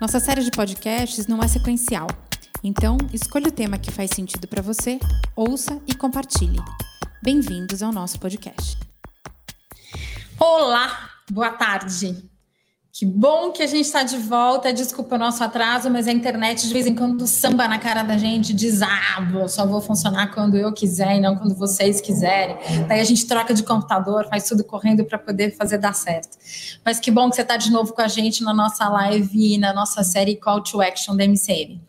[0.00, 2.06] Nossa série de podcasts não é sequencial,
[2.62, 5.00] então escolha o tema que faz sentido para você,
[5.34, 6.60] ouça e compartilhe.
[7.20, 8.78] Bem-vindos ao nosso podcast.
[10.38, 12.27] Olá, boa tarde.
[12.98, 14.72] Que bom que a gente está de volta.
[14.72, 18.18] Desculpa o nosso atraso, mas a internet de vez em quando samba na cara da
[18.18, 22.56] gente, diz: ah, só vou funcionar quando eu quiser e não quando vocês quiserem.
[22.88, 26.36] Daí a gente troca de computador, faz tudo correndo para poder fazer dar certo.
[26.84, 29.72] Mas que bom que você está de novo com a gente na nossa live, na
[29.72, 31.80] nossa série Call to Action da MCM.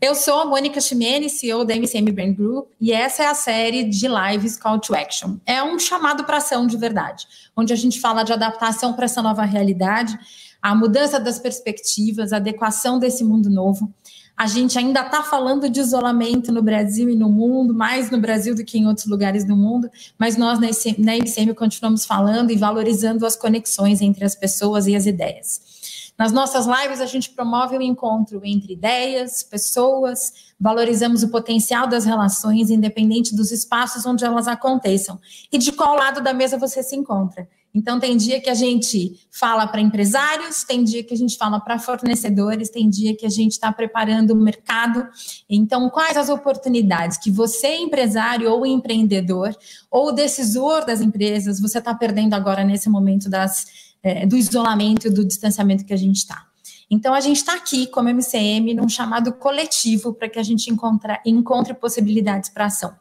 [0.00, 3.82] Eu sou a Mônica Chimene, CEO da MCM Brand Group, e essa é a série
[3.82, 5.38] de lives Call to Action.
[5.44, 7.26] É um chamado para ação de verdade,
[7.56, 10.16] onde a gente fala de adaptação para essa nova realidade
[10.62, 13.92] a mudança das perspectivas, a adequação desse mundo novo.
[14.36, 18.54] A gente ainda está falando de isolamento no Brasil e no mundo, mais no Brasil
[18.54, 23.26] do que em outros lugares do mundo, mas nós na ICM continuamos falando e valorizando
[23.26, 25.81] as conexões entre as pessoas e as ideias.
[26.18, 32.04] Nas nossas lives, a gente promove o encontro entre ideias, pessoas, valorizamos o potencial das
[32.04, 35.18] relações, independente dos espaços onde elas aconteçam
[35.50, 37.48] e de qual lado da mesa você se encontra.
[37.74, 41.58] Então, tem dia que a gente fala para empresários, tem dia que a gente fala
[41.58, 45.08] para fornecedores, tem dia que a gente está preparando o mercado.
[45.48, 49.56] Então, quais as oportunidades que você, empresário ou empreendedor,
[49.90, 55.10] ou decisor das empresas, você está perdendo agora nesse momento das, é, do isolamento e
[55.10, 56.46] do distanciamento que a gente está?
[56.90, 61.18] Então, a gente está aqui como MCM num chamado coletivo para que a gente encontre,
[61.24, 62.94] encontre possibilidades para ação.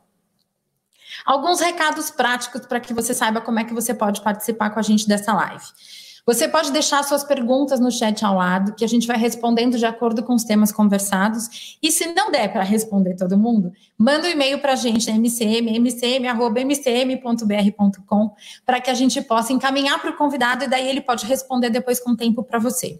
[1.25, 4.81] Alguns recados práticos para que você saiba como é que você pode participar com a
[4.81, 5.66] gente dessa live.
[6.26, 9.86] Você pode deixar suas perguntas no chat ao lado, que a gente vai respondendo de
[9.86, 11.78] acordo com os temas conversados.
[11.82, 15.80] E se não der para responder todo mundo, manda um e-mail para a gente mcm,
[15.80, 16.36] mcm.mcm.br.com,
[18.66, 22.00] para que a gente possa encaminhar para o convidado e daí ele pode responder depois
[22.00, 23.00] com tempo para você.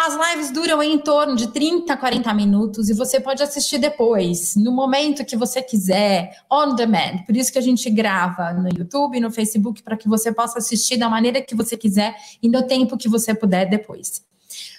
[0.00, 4.54] As lives duram em torno de 30 a 40 minutos e você pode assistir depois,
[4.54, 7.24] no momento que você quiser, on demand.
[7.26, 10.98] Por isso que a gente grava no YouTube, no Facebook, para que você possa assistir
[10.98, 14.22] da maneira que você quiser e no tempo que você puder depois.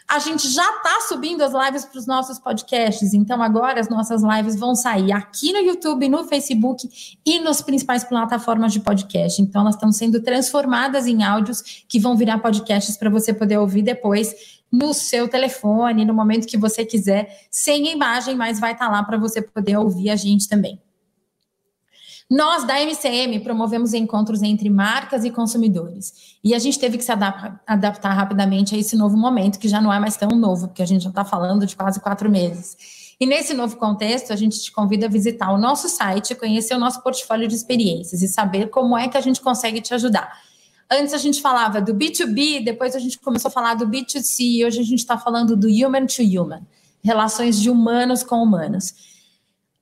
[0.08, 4.24] A gente já está subindo as lives para os nossos podcasts, então agora as nossas
[4.24, 6.90] lives vão sair aqui no YouTube, no Facebook
[7.24, 9.40] e nas principais plataformas de podcast.
[9.40, 13.84] Então elas estão sendo transformadas em áudios que vão virar podcasts para você poder ouvir
[13.84, 18.92] depois no seu telefone, no momento que você quiser, sem imagem, mas vai estar tá
[18.92, 20.80] lá para você poder ouvir a gente também.
[22.30, 26.38] Nós, da MCM, promovemos encontros entre marcas e consumidores.
[26.44, 29.82] E a gente teve que se adaptar, adaptar rapidamente a esse novo momento, que já
[29.82, 32.78] não é mais tão novo, porque a gente já está falando de quase quatro meses.
[33.20, 36.80] E nesse novo contexto, a gente te convida a visitar o nosso site, conhecer o
[36.80, 40.32] nosso portfólio de experiências e saber como é que a gente consegue te ajudar.
[40.92, 44.66] Antes a gente falava do B2B, depois a gente começou a falar do B2C, e
[44.66, 46.62] hoje a gente está falando do human to human,
[47.04, 48.94] relações de humanos com humanos.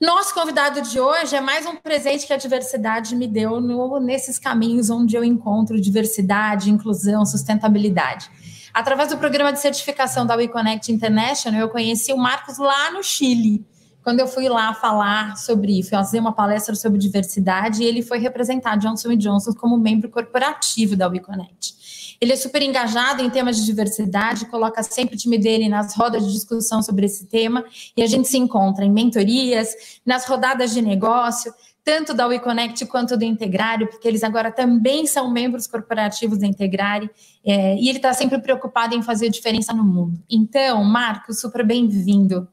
[0.02, 4.38] Nosso convidado de hoje é mais um presente que a diversidade me deu no, nesses
[4.38, 8.30] caminhos onde eu encontro diversidade, inclusão, sustentabilidade.
[8.74, 13.66] Através do programa de certificação da WeConnect International, eu conheci o Marcos lá no Chile
[14.08, 19.14] quando eu fui lá falar sobre, fazer uma palestra sobre diversidade, ele foi representar Johnson
[19.18, 22.16] Johnson como membro corporativo da WeConnect.
[22.22, 26.26] Ele é super engajado em temas de diversidade, coloca sempre o time dele nas rodas
[26.26, 27.66] de discussão sobre esse tema,
[27.98, 31.54] e a gente se encontra em mentorias, nas rodadas de negócio,
[31.84, 37.10] tanto da WeConnect quanto do Integrário, porque eles agora também são membros corporativos da Integrare,
[37.46, 40.18] é, e ele está sempre preocupado em fazer diferença no mundo.
[40.30, 42.48] Então, Marcos, super bem-vindo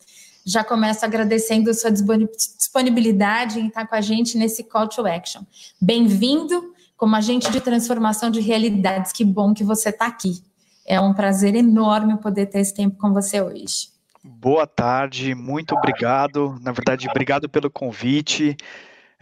[0.45, 5.43] já começo agradecendo sua disponibilidade em estar com a gente nesse Call to Action.
[5.81, 9.13] Bem-vindo como agente de transformação de realidades.
[9.13, 10.43] Que bom que você está aqui.
[10.87, 13.89] É um prazer enorme poder ter esse tempo com você hoje.
[14.23, 16.59] Boa tarde, muito obrigado.
[16.61, 18.57] Na verdade, obrigado pelo convite.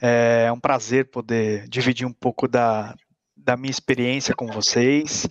[0.00, 2.94] É um prazer poder dividir um pouco da,
[3.36, 5.28] da minha experiência com vocês.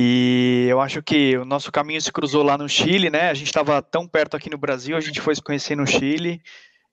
[0.00, 3.30] E eu acho que o nosso caminho se cruzou lá no Chile, né?
[3.30, 6.40] A gente estava tão perto aqui no Brasil, a gente foi se conhecer no Chile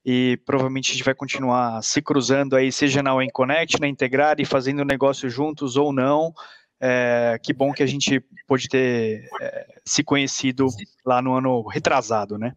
[0.04, 4.38] e provavelmente a gente vai continuar se cruzando aí, seja na Wen Connect, na Integrar
[4.40, 6.34] e fazendo negócio juntos ou não.
[6.82, 10.68] É, que bom que a gente pôde ter é, se conhecido
[11.06, 12.56] lá no ano retrasado, né?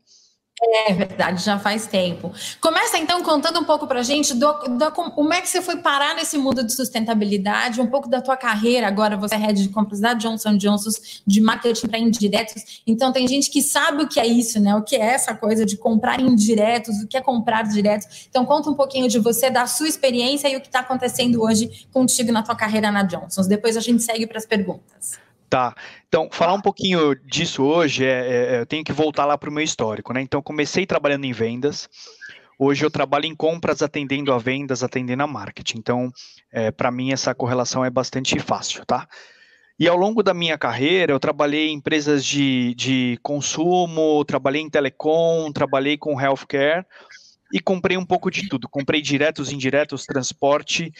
[0.60, 2.32] É verdade, já faz tempo.
[2.60, 5.76] Começa então contando um pouco para a gente do, do, como é que você foi
[5.76, 8.88] parar nesse mundo de sustentabilidade, um pouco da tua carreira.
[8.88, 10.90] Agora você é head de compras da Johnson Johnson,
[11.24, 12.82] de marketing para indiretos.
[12.84, 14.74] Então tem gente que sabe o que é isso, né?
[14.74, 18.26] O que é essa coisa de comprar indiretos, o que é comprar diretos.
[18.28, 21.86] Então conta um pouquinho de você, da sua experiência e o que está acontecendo hoje
[21.92, 23.42] contigo na tua carreira na Johnson.
[23.42, 25.27] Depois a gente segue para as perguntas.
[25.48, 25.74] Tá.
[26.06, 29.48] Então, falar um pouquinho disso hoje, é, é, é eu tenho que voltar lá para
[29.48, 30.20] o meu histórico, né?
[30.20, 31.88] Então, comecei trabalhando em vendas.
[32.58, 35.78] Hoje eu trabalho em compras, atendendo a vendas, atendendo a marketing.
[35.78, 36.12] Então,
[36.52, 39.08] é, para mim, essa correlação é bastante fácil, tá?
[39.78, 44.68] E ao longo da minha carreira, eu trabalhei em empresas de, de consumo, trabalhei em
[44.68, 46.84] telecom, trabalhei com healthcare
[47.52, 48.68] e comprei um pouco de tudo.
[48.68, 50.92] Comprei diretos, indiretos, transporte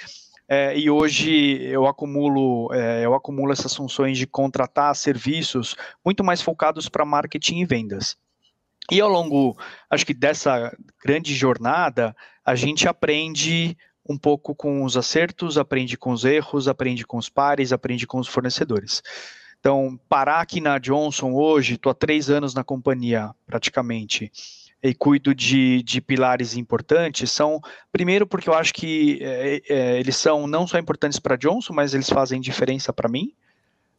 [0.48, 6.40] é, e hoje eu acumulo, é, eu acumulo essas funções de contratar serviços muito mais
[6.40, 8.16] focados para marketing e vendas.
[8.90, 9.54] E ao longo,
[9.90, 10.74] acho que dessa
[11.04, 13.76] grande jornada, a gente aprende
[14.08, 18.18] um pouco com os acertos, aprende com os erros, aprende com os pares, aprende com
[18.18, 19.02] os fornecedores.
[19.60, 24.32] Então, parar aqui na Johnson hoje, estou há três anos na companhia, praticamente,
[24.82, 27.60] e cuido de, de pilares importantes são,
[27.90, 31.94] primeiro, porque eu acho que é, é, eles são não só importantes para Johnson, mas
[31.94, 33.32] eles fazem diferença para mim.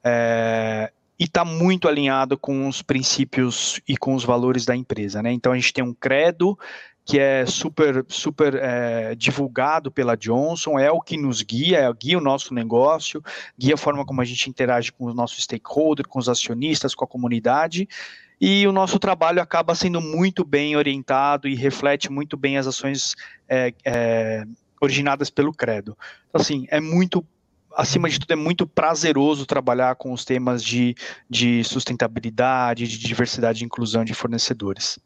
[0.03, 5.21] É, e está muito alinhado com os princípios e com os valores da empresa.
[5.21, 5.33] Né?
[5.33, 6.57] Então a gente tem um credo
[7.05, 12.17] que é super, super é, divulgado pela Johnson, é o que nos guia, é, guia
[12.17, 13.21] o nosso negócio,
[13.57, 17.03] guia a forma como a gente interage com os nossos stakeholders, com os acionistas, com
[17.03, 17.89] a comunidade,
[18.39, 23.15] e o nosso trabalho acaba sendo muito bem orientado e reflete muito bem as ações
[23.47, 24.45] é, é,
[24.81, 25.97] originadas pelo Credo.
[26.29, 27.25] Então, assim, é muito
[27.75, 30.95] acima de tudo, é muito prazeroso trabalhar com os temas de,
[31.29, 34.99] de sustentabilidade, de diversidade e inclusão de fornecedores.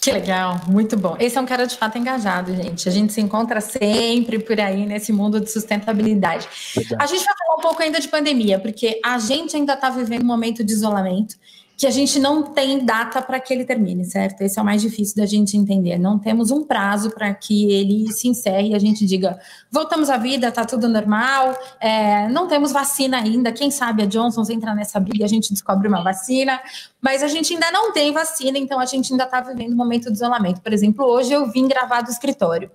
[0.00, 1.16] Que legal, muito bom.
[1.18, 2.86] Esse é um cara de fato engajado, gente.
[2.86, 6.46] A gente se encontra sempre por aí nesse mundo de sustentabilidade.
[6.76, 6.98] Legal.
[7.00, 10.22] A gente vai falar um pouco ainda de pandemia, porque a gente ainda está vivendo
[10.22, 11.36] um momento de isolamento
[11.76, 14.42] que a gente não tem data para que ele termine, certo?
[14.42, 15.98] Esse é o mais difícil da gente entender.
[15.98, 19.38] Não temos um prazo para que ele se encerre e a gente diga,
[19.70, 23.50] voltamos à vida, tá tudo normal, é, não temos vacina ainda.
[23.52, 26.60] Quem sabe a Johnson entra nessa briga e a gente descobre uma vacina,
[27.00, 30.06] mas a gente ainda não tem vacina, então a gente ainda está vivendo um momento
[30.10, 30.60] de isolamento.
[30.60, 32.70] Por exemplo, hoje eu vim gravar do escritório.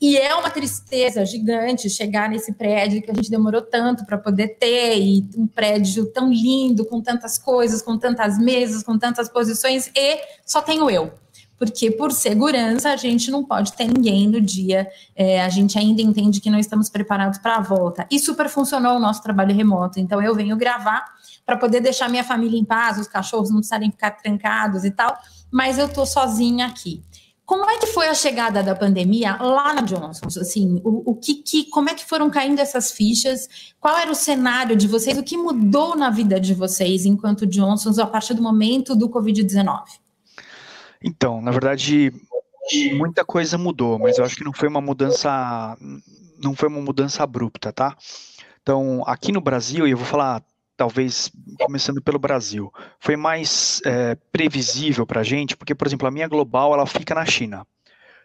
[0.00, 4.56] E é uma tristeza gigante chegar nesse prédio que a gente demorou tanto para poder
[4.58, 9.90] ter, e um prédio tão lindo, com tantas coisas, com tantas mesas, com tantas posições,
[9.94, 11.12] e só tenho eu.
[11.58, 16.00] Porque, por segurança, a gente não pode ter ninguém no dia, é, a gente ainda
[16.00, 18.06] entende que não estamos preparados para a volta.
[18.08, 21.04] E super funcionou o nosso trabalho remoto, então eu venho gravar
[21.44, 25.18] para poder deixar minha família em paz, os cachorros não precisarem ficar trancados e tal,
[25.50, 27.02] mas eu estou sozinha aqui.
[27.48, 30.26] Como é que foi a chegada da pandemia lá na Johnson?
[30.38, 33.72] Assim, o, o que, que, como é que foram caindo essas fichas?
[33.80, 35.16] Qual era o cenário de vocês?
[35.16, 39.80] O que mudou na vida de vocês enquanto Johnsons a partir do momento do Covid-19?
[41.02, 42.12] Então, na verdade,
[42.94, 45.74] muita coisa mudou, mas eu acho que não foi uma mudança,
[46.38, 47.96] não foi uma mudança abrupta, tá?
[48.60, 50.42] Então, aqui no Brasil, e eu vou falar
[50.78, 51.28] talvez
[51.58, 56.28] começando pelo Brasil, foi mais é, previsível para a gente, porque, por exemplo, a minha
[56.28, 57.66] global ela fica na China.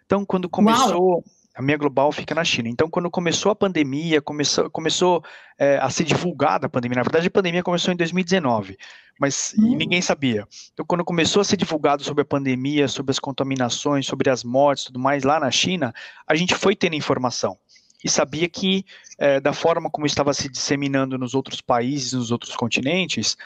[0.05, 1.23] Então, quando começou, Uau.
[1.55, 2.69] a minha global fica na China.
[2.69, 5.23] Então, quando começou a pandemia, começou, começou
[5.57, 6.97] é, a ser divulgada a pandemia.
[6.97, 8.77] Na verdade, a pandemia começou em 2019,
[9.19, 9.75] mas hum.
[9.75, 10.47] ninguém sabia.
[10.73, 14.83] Então, quando começou a ser divulgado sobre a pandemia, sobre as contaminações, sobre as mortes,
[14.83, 15.91] tudo mais lá na China,
[16.27, 17.57] a gente foi tendo informação
[18.03, 18.85] e sabia que,
[19.17, 23.37] é, da forma como estava se disseminando nos outros países, nos outros continentes,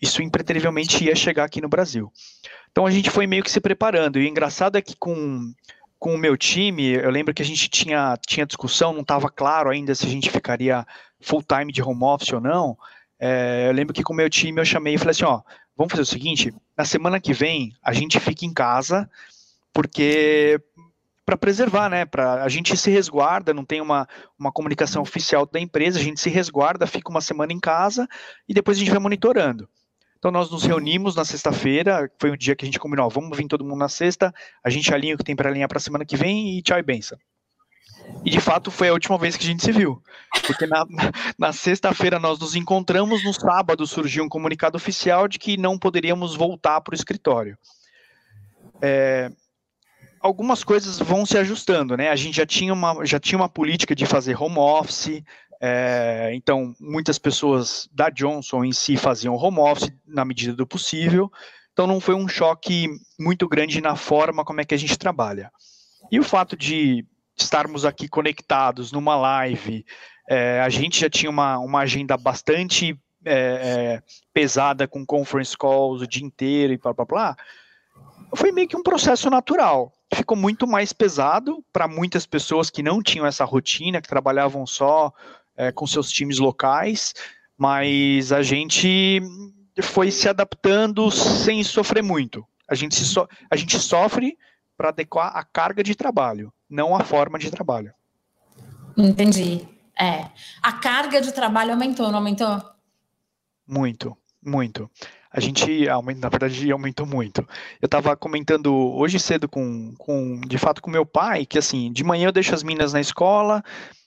[0.00, 2.12] isso impreterivelmente ia chegar aqui no Brasil.
[2.70, 4.18] Então a gente foi meio que se preparando.
[4.18, 5.52] E o engraçado é que com,
[5.98, 9.70] com o meu time, eu lembro que a gente tinha, tinha discussão, não estava claro
[9.70, 10.86] ainda se a gente ficaria
[11.20, 12.78] full time de home office ou não.
[13.18, 15.42] É, eu lembro que com o meu time eu chamei e falei assim: ó,
[15.76, 19.10] vamos fazer o seguinte, na semana que vem a gente fica em casa,
[19.72, 20.58] porque
[21.30, 22.04] para preservar, né?
[22.04, 26.20] Para a gente se resguarda, não tem uma, uma comunicação oficial da empresa, a gente
[26.20, 28.08] se resguarda, fica uma semana em casa
[28.48, 29.68] e depois a gente vai monitorando.
[30.18, 33.36] Então nós nos reunimos na sexta-feira, foi um dia que a gente combinou, ó, vamos
[33.38, 35.80] vir todo mundo na sexta, a gente alinha o que tem para alinhar para a
[35.80, 37.16] semana que vem e tchau e benção.
[38.24, 40.02] E de fato foi a última vez que a gente se viu.
[40.44, 40.84] Porque na,
[41.38, 46.34] na sexta-feira nós nos encontramos, no sábado surgiu um comunicado oficial de que não poderíamos
[46.34, 47.56] voltar para o escritório.
[48.82, 49.30] É,
[50.20, 52.10] algumas coisas vão se ajustando, né?
[52.10, 55.22] A gente já tinha uma, já tinha uma política de fazer home office,
[55.60, 61.30] é, então muitas pessoas da Johnson em si faziam home office na medida do possível.
[61.72, 65.50] então não foi um choque muito grande na forma como é que a gente trabalha.
[66.12, 67.04] E o fato de
[67.36, 69.84] estarmos aqui conectados numa live,
[70.28, 76.06] é, a gente já tinha uma, uma agenda bastante é, pesada com conference calls o
[76.06, 77.36] dia inteiro e blá blá blá,
[78.34, 79.92] foi meio que um processo natural.
[80.12, 85.12] Ficou muito mais pesado para muitas pessoas que não tinham essa rotina, que trabalhavam só
[85.56, 87.14] é, com seus times locais,
[87.56, 89.20] mas a gente
[89.82, 92.46] foi se adaptando sem sofrer muito.
[92.68, 94.36] A gente, se so, a gente sofre
[94.76, 97.92] para adequar a carga de trabalho, não a forma de trabalho.
[98.96, 99.68] Entendi.
[99.98, 100.30] É.
[100.62, 102.60] A carga de trabalho aumentou, não aumentou?
[103.66, 104.90] Muito, muito.
[105.32, 105.86] A gente,
[106.18, 107.46] na verdade, aumentou muito.
[107.80, 112.02] Eu estava comentando hoje cedo com, com, de fato, com meu pai, que assim, de
[112.02, 113.62] manhã eu deixo as meninas na escola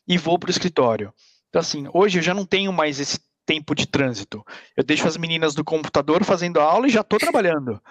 [0.06, 1.14] e vou para o escritório.
[1.50, 4.44] Então, assim, hoje eu já não tenho mais esse tempo de trânsito.
[4.76, 7.82] Eu deixo as meninas do computador fazendo aula e já estou trabalhando.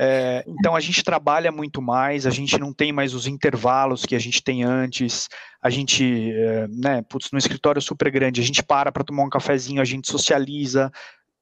[0.00, 4.14] É, então a gente trabalha muito mais, a gente não tem mais os intervalos que
[4.14, 5.28] a gente tem antes,
[5.60, 9.28] a gente, é, né, putz, no escritório super grande, a gente para para tomar um
[9.28, 10.92] cafezinho, a gente socializa,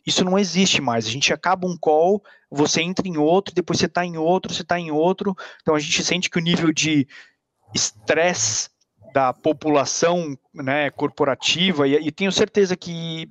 [0.07, 3.87] isso não existe mais, a gente acaba um call, você entra em outro, depois você
[3.87, 7.09] está em outro, você está em outro, então a gente sente que o nível de
[7.75, 8.71] estresse
[9.13, 13.29] da população né, corporativa, e, e tenho certeza que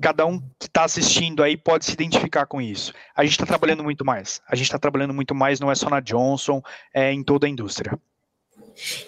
[0.00, 2.92] cada um que está assistindo aí pode se identificar com isso.
[3.14, 4.40] A gente está trabalhando muito mais.
[4.48, 6.62] A gente está trabalhando muito mais, não é só na Johnson,
[6.94, 7.98] é em toda a indústria.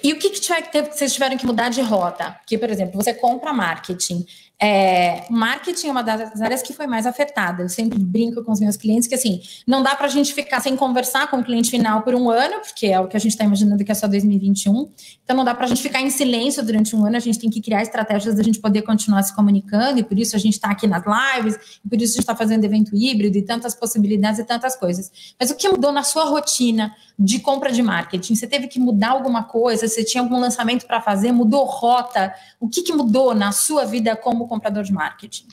[0.03, 2.39] E o que, que, vocês tiveram que mudar de rota?
[2.47, 4.27] Que, por exemplo, você compra marketing,
[4.65, 7.65] é, marketing é uma das áreas que foi mais afetada.
[7.65, 10.61] Eu sempre brinco com os meus clientes que assim, não dá para a gente ficar
[10.61, 13.33] sem conversar com o cliente final por um ano, porque é o que a gente
[13.33, 14.89] está imaginando que é só 2021.
[15.25, 17.17] Então não dá para a gente ficar em silêncio durante um ano.
[17.17, 20.37] A gente tem que criar estratégias da gente poder continuar se comunicando e por isso
[20.37, 23.37] a gente está aqui nas lives, e por isso a gente está fazendo evento híbrido
[23.37, 25.11] e tantas possibilidades e tantas coisas.
[25.41, 28.37] Mas o que mudou na sua rotina de compra de marketing?
[28.37, 29.89] Você teve que mudar alguma coisa?
[29.89, 31.33] Você tinha algum lançamento para fazer?
[31.33, 32.33] Mudou rota?
[32.61, 35.47] O que, que mudou na sua vida como comprador de marketing?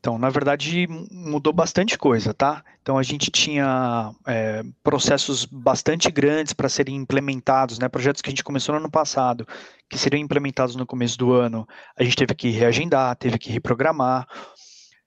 [0.00, 2.64] Então, na verdade, mudou bastante coisa, tá?
[2.80, 7.86] Então, a gente tinha é, processos bastante grandes para serem implementados, né?
[7.86, 9.46] Projetos que a gente começou no ano passado,
[9.90, 14.26] que seriam implementados no começo do ano, a gente teve que reagendar, teve que reprogramar.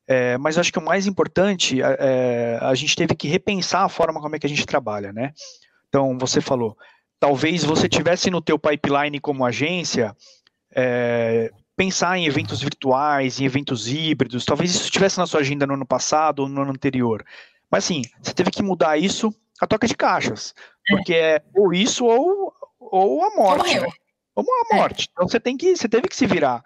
[0.08, 4.22] É, mas acho que o mais importante, é, a gente teve que repensar a forma
[4.22, 5.34] como é que a gente trabalha, né?
[5.90, 6.78] Então, você falou,
[7.20, 10.16] talvez você tivesse no teu pipeline como agência,
[10.76, 15.74] é, pensar em eventos virtuais, em eventos híbridos, talvez isso estivesse na sua agenda no
[15.74, 17.26] ano passado ou no ano anterior.
[17.70, 20.54] Mas assim, você teve que mudar isso a toca de caixas,
[20.88, 23.80] porque é ou isso ou, ou a morte.
[23.80, 23.88] Né?
[24.36, 25.08] Ou a morte.
[25.12, 26.64] Então você tem que, você teve que se virar.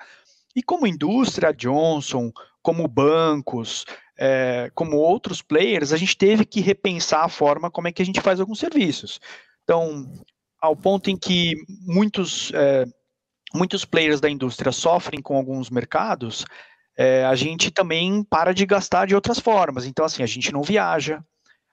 [0.56, 3.86] E como indústria, Johnson, como bancos,
[4.18, 8.06] é, como outros players, a gente teve que repensar a forma como é que a
[8.06, 9.20] gente faz alguns serviços.
[9.64, 10.12] Então,
[10.60, 11.54] ao ponto em que
[11.86, 12.86] muitos é,
[13.54, 16.46] muitos players da indústria sofrem com alguns mercados,
[16.98, 19.86] é, a gente também para de gastar de outras formas.
[19.86, 21.24] Então, assim, a gente não viaja,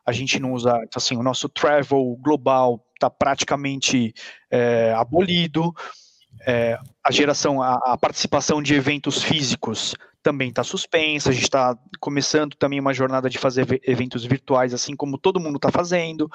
[0.06, 4.12] a gente não usa, então, assim, o nosso travel global está praticamente
[4.50, 5.72] é, abolido,
[6.46, 11.76] é, a geração, a, a, participação de eventos físicos também está suspensa, a gente está
[12.00, 16.30] começando também uma jornada de fazer eventos virtuais, assim como todo mundo está fazendo.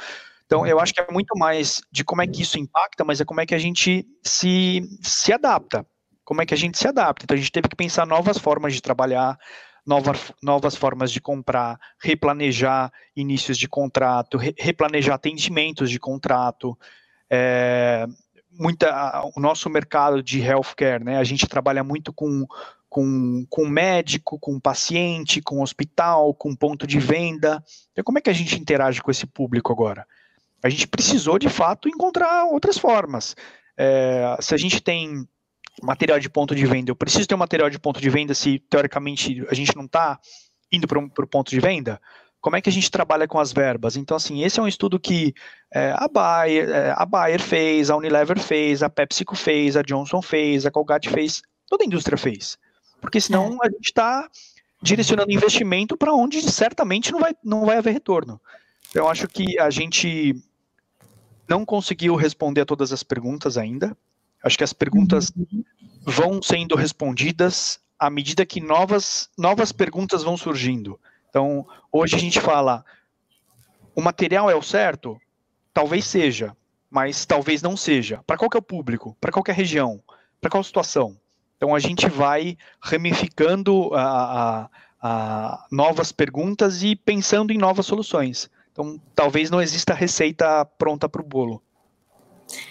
[0.50, 3.26] Então, eu acho que é muito mais de como é que isso impacta, mas é
[3.26, 5.86] como é que a gente se, se adapta.
[6.26, 7.24] Como é que a gente se adapta.
[7.24, 9.38] Então, a gente teve que pensar novas formas de trabalhar,
[9.86, 16.76] novas, novas formas de comprar, replanejar inícios de contrato, re, replanejar atendimentos de contrato.
[17.30, 18.08] É,
[18.52, 22.48] muita, o nosso mercado de healthcare, né, a gente trabalha muito com,
[22.90, 27.64] com, com médico, com paciente, com hospital, com ponto de venda.
[27.92, 30.08] Então, como é que a gente interage com esse público agora?
[30.64, 33.36] A gente precisou, de fato, encontrar outras formas.
[33.78, 35.28] É, se a gente tem
[35.82, 38.60] material de ponto de venda, eu preciso ter um material de ponto de venda se,
[38.70, 40.20] teoricamente, a gente não está
[40.72, 42.00] indo para o ponto de venda?
[42.42, 43.98] Como é que a gente trabalha com as verbas?
[43.98, 45.34] Então, assim, esse é um estudo que
[45.74, 50.22] é, a, Bayer, é, a Bayer fez, a Unilever fez, a PepsiCo fez, a Johnson
[50.22, 52.58] fez, a Colgate fez, toda a indústria fez.
[53.02, 53.68] Porque senão é.
[53.68, 54.30] a gente está
[54.82, 58.40] direcionando investimento para onde certamente não vai, não vai haver retorno.
[58.90, 60.34] Então, eu acho que a gente
[61.50, 63.98] não conseguiu responder a todas as perguntas ainda.
[64.44, 65.64] Acho que as perguntas uhum.
[66.06, 71.00] vão sendo respondidas à medida que novas, novas perguntas vão surgindo.
[71.30, 72.86] Então, hoje a gente fala:
[73.96, 75.20] o material é o certo?
[75.74, 76.56] Talvez seja,
[76.90, 78.24] mas talvez não seja.
[78.26, 79.18] Para qual que é o público?
[79.20, 80.02] Para qual que é a região?
[80.40, 81.18] Para qual situação?
[81.58, 84.70] Então, a gente vai ramificando a, a,
[85.02, 88.50] a novas perguntas e pensando em novas soluções.
[88.80, 91.62] Então, talvez não exista receita pronta para o bolo.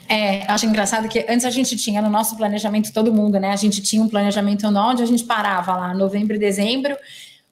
[0.09, 3.53] É, acho engraçado que antes a gente tinha no nosso planejamento, todo mundo, né?
[3.53, 6.97] A gente tinha um planejamento onde a gente parava lá, novembro e dezembro,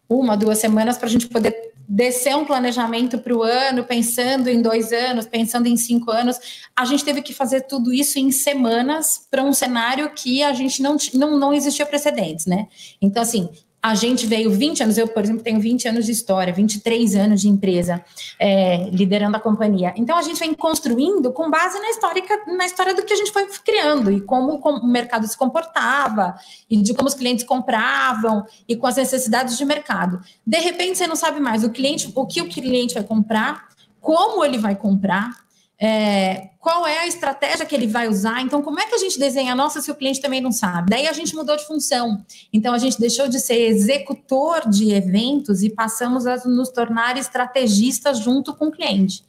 [0.09, 1.55] uma, duas semanas, para a gente poder
[1.87, 6.41] descer um planejamento para o ano, pensando em dois anos, pensando em cinco anos.
[6.75, 10.83] A gente teve que fazer tudo isso em semanas para um cenário que a gente
[10.83, 12.67] não, não, não existia precedentes, né?
[13.03, 13.51] Então, assim,
[13.87, 17.41] a gente veio 20 anos, eu, por exemplo, tenho 20 anos de história, 23 anos
[17.41, 18.05] de empresa,
[18.37, 19.95] é, liderando a companhia.
[19.97, 23.31] Então, a gente vem construindo com base na história, na história do que a gente
[23.31, 26.35] foi criando e como, como o mercado se comportava,
[26.69, 30.21] e de como os clientes compravam, e com as necessidades de mercado.
[30.45, 33.69] De repente, você não sabe mais o cliente, o que o cliente vai comprar,
[34.01, 35.46] como ele vai comprar,
[35.79, 38.41] é, qual é a estratégia que ele vai usar?
[38.41, 39.55] Então, como é que a gente desenha?
[39.55, 40.91] Nossa, se o cliente também não sabe.
[40.91, 42.25] Daí a gente mudou de função.
[42.53, 48.19] Então, a gente deixou de ser executor de eventos e passamos a nos tornar estrategistas
[48.19, 49.23] junto com o cliente.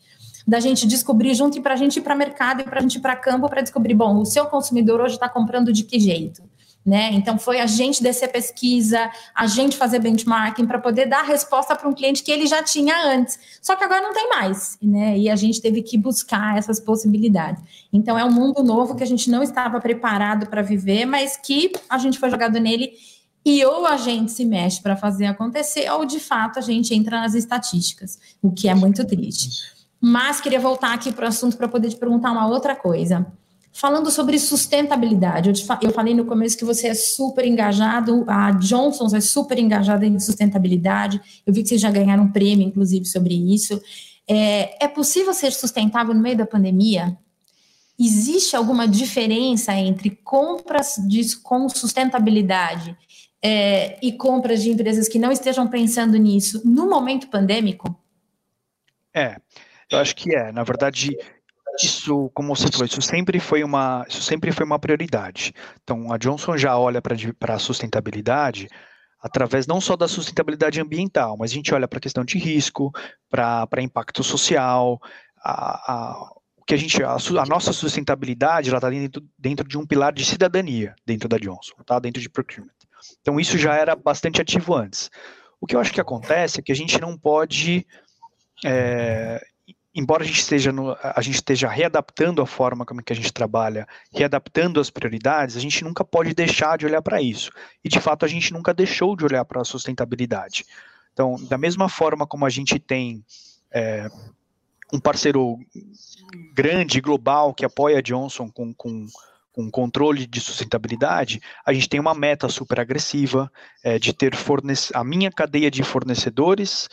[0.47, 2.95] Da gente descobrir junto e para a gente ir para mercado e para a gente
[2.95, 6.41] ir para campo para descobrir, bom, o seu consumidor hoje está comprando de que jeito?
[6.87, 7.09] Né?
[7.11, 11.85] Então, foi a gente descer pesquisa, a gente fazer benchmarking para poder dar resposta para
[11.85, 13.37] um cliente que ele já tinha antes.
[13.61, 15.17] Só que agora não tem mais, né?
[15.17, 17.61] E a gente teve que buscar essas possibilidades.
[17.91, 21.73] Então, é um mundo novo que a gente não estava preparado para viver, mas que
[21.89, 22.93] a gente foi jogado nele
[23.43, 27.19] e ou a gente se mexe para fazer acontecer, ou de fato a gente entra
[27.19, 29.49] nas estatísticas, o que é muito triste.
[29.99, 33.27] Mas queria voltar aqui para o assunto para poder te perguntar uma outra coisa.
[33.79, 39.15] Falando sobre sustentabilidade, eu, eu falei no começo que você é super engajado, a Johnson
[39.15, 43.35] é super engajada em sustentabilidade, eu vi que vocês já ganharam um prêmio, inclusive, sobre
[43.35, 43.79] isso.
[44.27, 47.15] É, é possível ser sustentável no meio da pandemia?
[47.99, 52.97] Existe alguma diferença entre compras de, com sustentabilidade
[53.43, 57.95] é, e compras de empresas que não estejam pensando nisso no momento pandêmico?
[59.13, 59.37] É,
[59.87, 60.51] eu acho que é.
[60.51, 61.15] Na verdade,
[61.85, 65.53] isso, como você falou, isso sempre foi uma, isso sempre foi uma prioridade.
[65.83, 68.67] Então, a Johnson já olha para a sustentabilidade
[69.21, 72.91] através não só da sustentabilidade ambiental, mas a gente olha para a questão de risco,
[73.29, 74.99] para impacto social,
[75.43, 76.33] a, a,
[76.65, 80.25] que a gente, a, a nossa sustentabilidade, ela está dentro, dentro de um pilar de
[80.25, 81.99] cidadania dentro da Johnson, tá?
[81.99, 82.71] Dentro de procurement.
[83.21, 85.09] Então, isso já era bastante ativo antes.
[85.59, 87.85] O que eu acho que acontece é que a gente não pode
[88.65, 89.41] é,
[89.97, 93.33] embora a gente esteja no, a gente esteja readaptando a forma como que a gente
[93.33, 97.51] trabalha, readaptando as prioridades, a gente nunca pode deixar de olhar para isso.
[97.83, 100.65] E de fato a gente nunca deixou de olhar para a sustentabilidade.
[101.11, 103.25] Então, da mesma forma como a gente tem
[103.71, 104.07] é,
[104.93, 105.57] um parceiro
[106.53, 109.07] grande, global, que apoia a Johnson com, com,
[109.51, 113.51] com controle de sustentabilidade, a gente tem uma meta super agressiva
[113.83, 114.31] é, de ter
[114.93, 116.87] a minha cadeia de fornecedores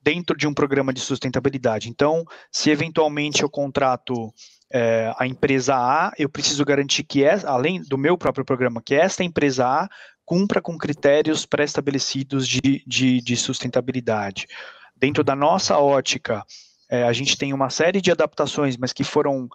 [0.00, 1.88] dentro de um programa de sustentabilidade.
[1.88, 4.32] Então, se eventualmente eu contrato
[4.72, 8.94] é, a empresa A, eu preciso garantir que, é, além do meu próprio programa, que
[8.94, 9.88] esta empresa A
[10.24, 14.46] cumpra com critérios pré-estabelecidos de, de, de, sustentabilidade.
[14.94, 16.44] Dentro da nossa ótica,
[16.90, 19.48] é, a gente tem uma série de adaptações, mas que foram,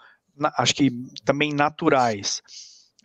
[0.57, 0.89] acho que
[1.23, 2.41] também naturais.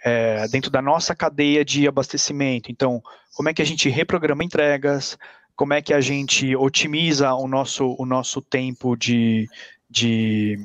[0.02, 2.70] É, dentro da nossa cadeia de abastecimento.
[2.70, 3.02] Então,
[3.34, 5.18] como é que a gente reprograma entregas,
[5.58, 9.48] como é que a gente otimiza o nosso, o nosso tempo de,
[9.90, 10.56] de,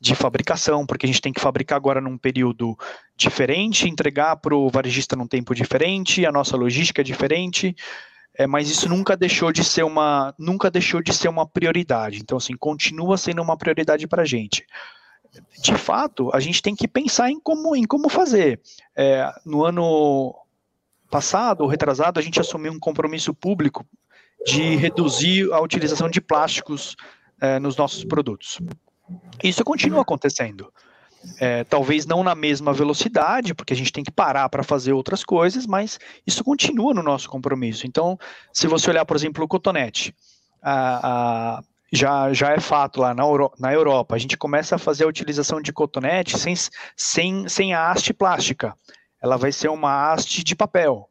[0.00, 2.74] de fabricação, porque a gente tem que fabricar agora num período
[3.14, 7.76] diferente, entregar para o varejista num tempo diferente, a nossa logística é diferente,
[8.34, 12.18] é, mas isso nunca deixou de ser uma nunca deixou de ser uma prioridade.
[12.18, 14.64] Então, assim, continua sendo uma prioridade para a gente.
[15.62, 18.62] De fato, a gente tem que pensar em como, em como fazer.
[18.96, 20.34] É, no ano
[21.10, 23.86] passado, retrasado, a gente assumiu um compromisso público
[24.46, 26.96] de reduzir a utilização de plásticos
[27.40, 28.58] é, nos nossos produtos.
[29.42, 30.72] Isso continua acontecendo.
[31.40, 35.24] É, talvez não na mesma velocidade, porque a gente tem que parar para fazer outras
[35.24, 37.86] coisas, mas isso continua no nosso compromisso.
[37.86, 38.18] Então,
[38.52, 40.14] se você olhar, por exemplo, o cotonete,
[40.62, 44.78] a, a, já, já é fato lá na, Euro, na Europa, a gente começa a
[44.78, 46.54] fazer a utilização de cotonete sem,
[46.96, 48.74] sem, sem a haste plástica.
[49.20, 51.07] Ela vai ser uma haste de papel.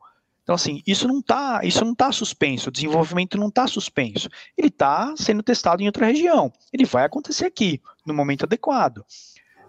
[0.47, 4.29] Então, assim, isso não está isso não tá suspenso, o desenvolvimento não está suspenso.
[4.57, 6.53] Ele está sendo testado em outra região.
[6.71, 9.03] Ele vai acontecer aqui, no momento adequado.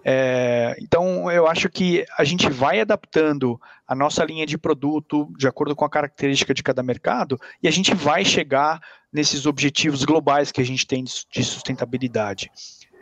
[0.05, 5.49] É, então, eu acho que a gente vai adaptando a nossa linha de produto de
[5.49, 8.81] acordo com a característica de cada mercado e a gente vai chegar
[9.13, 12.53] nesses objetivos globais que a gente tem de sustentabilidade.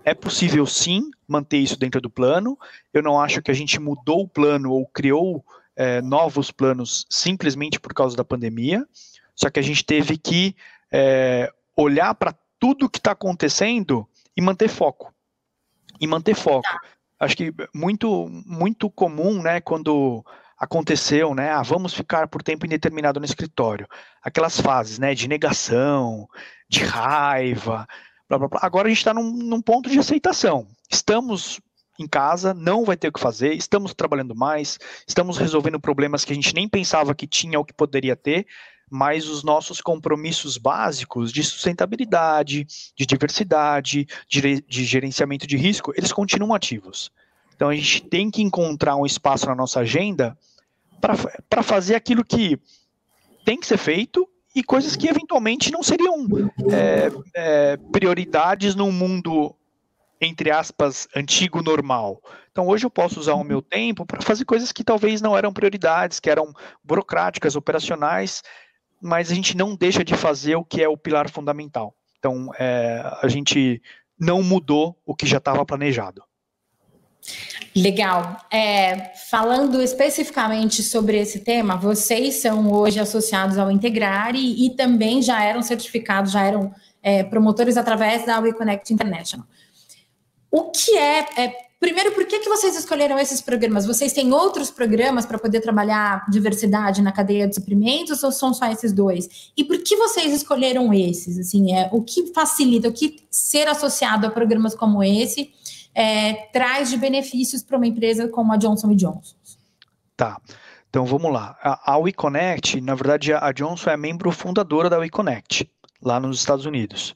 [0.02, 2.56] É possível sim manter isso dentro do plano.
[2.94, 5.44] Eu não acho que a gente mudou o plano ou criou
[5.76, 8.86] é, novos planos simplesmente por causa da pandemia,
[9.34, 10.56] só que a gente teve que
[10.90, 15.12] é, olhar para tudo que está acontecendo e manter foco.
[16.00, 16.62] E manter foco.
[16.62, 16.80] Tá.
[17.20, 20.24] Acho que muito, muito comum, né, quando
[20.58, 23.86] aconteceu, né, ah, vamos ficar por tempo indeterminado no escritório.
[24.22, 26.26] Aquelas fases, né, de negação,
[26.68, 27.86] de raiva,
[28.28, 28.60] blá, blá, blá.
[28.62, 30.66] Agora a gente está num, num ponto de aceitação.
[30.90, 31.60] Estamos
[31.98, 36.32] em casa, não vai ter o que fazer, estamos trabalhando mais, estamos resolvendo problemas que
[36.32, 38.46] a gente nem pensava que tinha ou que poderia ter,
[38.90, 46.12] mas os nossos compromissos básicos de sustentabilidade, de diversidade, de, de gerenciamento de risco, eles
[46.12, 47.10] continuam ativos.
[47.54, 50.36] Então a gente tem que encontrar um espaço na nossa agenda
[51.48, 52.58] para fazer aquilo que
[53.44, 56.26] tem que ser feito e coisas que eventualmente não seriam
[56.70, 59.54] é, é, prioridades num mundo
[60.20, 62.20] entre aspas, antigo normal.
[62.50, 65.52] Então hoje eu posso usar o meu tempo para fazer coisas que talvez não eram
[65.52, 66.52] prioridades, que eram
[66.82, 68.42] burocráticas, operacionais,
[69.00, 71.94] mas a gente não deixa de fazer o que é o pilar fundamental.
[72.18, 73.82] Então é, a gente
[74.18, 76.22] não mudou o que já estava planejado.
[77.74, 78.38] Legal.
[78.50, 85.20] É, falando especificamente sobre esse tema, vocês são hoje associados ao Integrare e, e também
[85.20, 89.46] já eram certificados, já eram é, promotores através da WeConnect International.
[90.56, 93.84] O que é, é Primeiro, por que, que vocês escolheram esses programas?
[93.84, 98.64] Vocês têm outros programas para poder trabalhar diversidade na cadeia de suprimentos ou são só
[98.70, 99.52] esses dois?
[99.54, 101.38] E por que vocês escolheram esses?
[101.38, 105.52] Assim, é, o que facilita, o que ser associado a programas como esse
[105.94, 109.36] é, traz de benefícios para uma empresa como a Johnson Johnson?
[110.16, 110.40] Tá.
[110.88, 111.58] Então vamos lá.
[111.60, 115.70] A, a WeConnect, na verdade, a Johnson é membro fundadora da WeConnect,
[116.02, 117.14] lá nos Estados Unidos.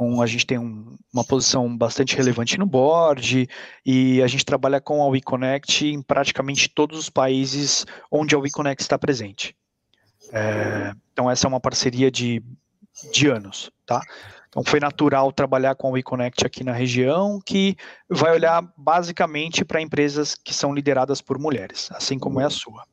[0.00, 3.46] Então, a gente tem um, uma posição bastante relevante no board
[3.84, 8.82] e a gente trabalha com a WeConnect em praticamente todos os países onde a WeConnect
[8.82, 9.54] está presente.
[10.32, 12.42] É, então, essa é uma parceria de,
[13.12, 14.00] de anos, tá?
[14.48, 17.76] Então, foi natural trabalhar com a WeConnect aqui na região, que
[18.08, 22.84] vai olhar basicamente para empresas que são lideradas por mulheres, assim como é a sua.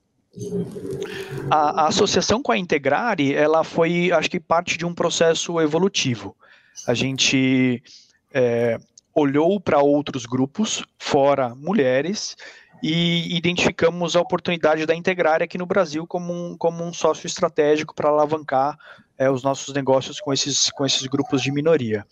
[1.50, 6.36] A, a, associação com a Integrare, ela foi, acho que, parte de um processo evolutivo
[6.86, 7.82] a gente
[8.34, 8.78] é,
[9.14, 12.36] olhou para outros grupos, fora mulheres,
[12.84, 17.96] e identificamos a oportunidade da Integrar aqui no Brasil como um, como um sócio estratégico
[17.96, 18.78] para alavancar
[19.18, 22.06] é, os nossos negócios com esses, com esses grupos de minoria.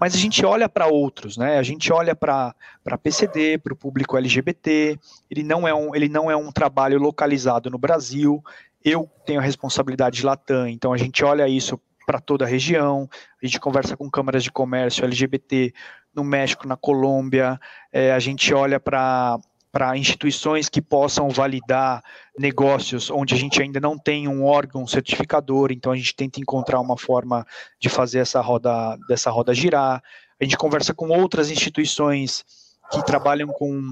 [0.00, 1.58] Mas a gente olha para outros, né?
[1.58, 2.54] A gente olha para
[3.02, 4.98] PCD, para o público LGBT.
[5.30, 8.44] Ele não, é um, ele não é um trabalho localizado no Brasil.
[8.84, 13.08] Eu tenho a responsabilidade de Latam, então a gente olha isso para toda a região.
[13.42, 15.74] A gente conversa com câmaras de comércio LGBT
[16.14, 17.60] no México, na Colômbia.
[17.92, 19.38] É, a gente olha para
[19.72, 22.02] para instituições que possam validar
[22.38, 26.80] negócios onde a gente ainda não tem um órgão certificador, então a gente tenta encontrar
[26.80, 27.46] uma forma
[27.78, 30.02] de fazer essa roda dessa roda girar.
[30.40, 32.42] A gente conversa com outras instituições
[32.90, 33.82] que trabalham com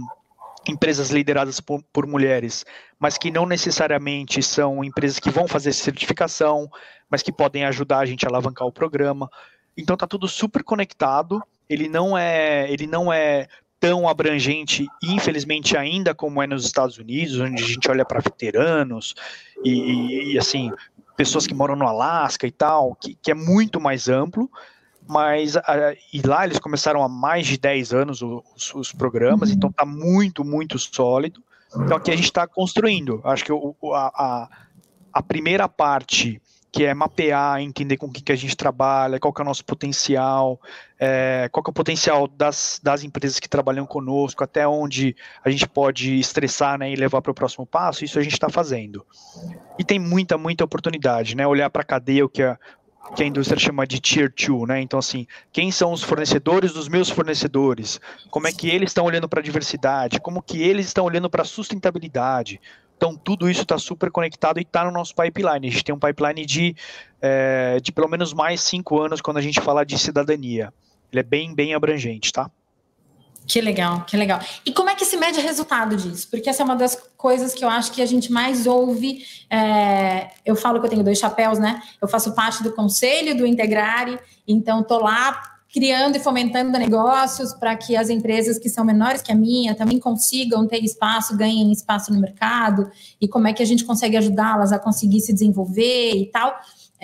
[0.73, 2.65] empresas lideradas por, por, mulheres,
[2.99, 6.69] mas que não necessariamente são empresas que vão fazer certificação,
[7.11, 9.31] mas que podem ajudar a gente a alavancar o programa.
[9.77, 11.43] Então tá tudo super conectado.
[11.69, 13.47] Ele não é, ele não é
[13.81, 19.15] tão abrangente, infelizmente ainda como é nos Estados Unidos, onde a gente olha para veteranos
[19.63, 20.71] e, e, assim
[21.17, 24.51] pessoas que moram no Alasca e tal, que, que é muito mais amplo
[25.07, 25.55] mas
[26.13, 29.57] e lá eles começaram há mais de 10 anos os, os programas, uhum.
[29.57, 31.43] então está muito, muito sólido.
[31.77, 33.21] Então aqui a gente está construindo.
[33.25, 34.49] Acho que o, a,
[35.13, 36.41] a, primeira parte,
[36.71, 39.47] que é mapear, entender com o que, que a gente trabalha, qual que é o
[39.47, 40.61] nosso potencial,
[40.99, 45.51] é, qual que é o potencial das, das empresas que trabalham conosco, até onde a
[45.51, 49.05] gente pode estressar né, e levar para o próximo passo, isso a gente está fazendo.
[49.79, 51.47] E tem muita, muita oportunidade, né?
[51.47, 52.57] Olhar para a cadeia, o que é
[53.15, 54.81] que a indústria chama de Tier 2, né?
[54.81, 58.01] Então, assim, quem são os fornecedores dos meus fornecedores?
[58.31, 60.21] Como é que eles estão olhando para a diversidade?
[60.21, 62.61] Como que eles estão olhando para a sustentabilidade?
[62.97, 65.69] Então, tudo isso está super conectado e está no nosso pipeline.
[65.69, 66.75] A gente tem um pipeline de,
[67.21, 70.73] é, de pelo menos mais cinco anos quando a gente fala de cidadania.
[71.13, 72.51] Ele é bem, bem abrangente, tá?
[73.47, 74.41] Que legal, que legal.
[74.65, 76.29] E como é que se mede o resultado disso?
[76.31, 79.23] Porque essa é uma das coisas que eu acho que a gente mais ouve.
[79.51, 81.83] É, eu falo que eu tenho dois chapéus, né?
[82.01, 87.75] Eu faço parte do conselho do Integrare, então estou lá criando e fomentando negócios para
[87.75, 92.13] que as empresas que são menores que a minha também consigam ter espaço, ganhem espaço
[92.15, 92.89] no mercado,
[93.21, 96.55] e como é que a gente consegue ajudá-las a conseguir se desenvolver e tal.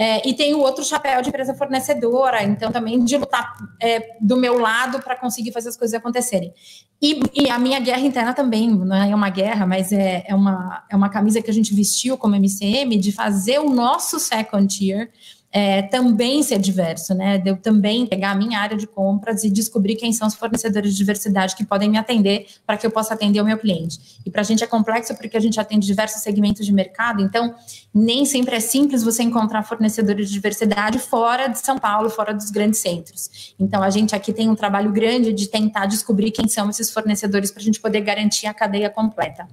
[0.00, 4.34] É, e tem o outro chapéu de empresa fornecedora, então também de lutar é, do
[4.34, 6.54] meu lado para conseguir fazer as coisas acontecerem.
[7.02, 10.84] E, e, a minha guerra interna também, não é uma guerra, mas é, é, uma,
[10.90, 15.10] é uma camisa que a gente vestiu como MCM de fazer o nosso second tier
[15.52, 17.36] é, também ser diverso, né?
[17.36, 20.92] De eu também pegar a minha área de compras e descobrir quem são os fornecedores
[20.92, 24.20] de diversidade que podem me atender para que eu possa atender o meu cliente.
[24.24, 27.54] E para a gente é complexo porque a gente atende diversos segmentos de mercado, então
[27.92, 32.50] nem sempre é simples você encontrar fornecedores de diversidade fora de São Paulo, fora dos
[32.50, 33.54] grandes centros.
[33.58, 37.50] Então a gente aqui tem um trabalho grande de tentar descobrir quem são esses fornecedores
[37.50, 39.48] para a gente poder garantir a cadeia completa.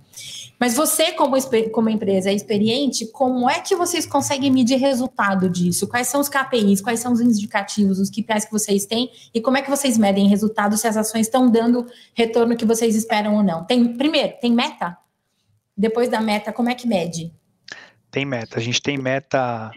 [0.60, 1.36] Mas você, como,
[1.72, 5.87] como empresa experiente, como é que vocês conseguem medir resultado disso?
[5.88, 6.82] Quais são os KPIs?
[6.82, 9.12] Quais são os indicativos, os KPIs que vocês têm?
[9.34, 12.96] E como é que vocês medem resultado se as ações estão dando retorno que vocês
[12.96, 13.66] esperam ou não?
[13.66, 14.98] Tem, primeiro, tem meta?
[15.76, 17.34] Depois da meta, como é que mede?
[18.10, 18.58] Tem meta.
[18.58, 19.72] A gente tem meta,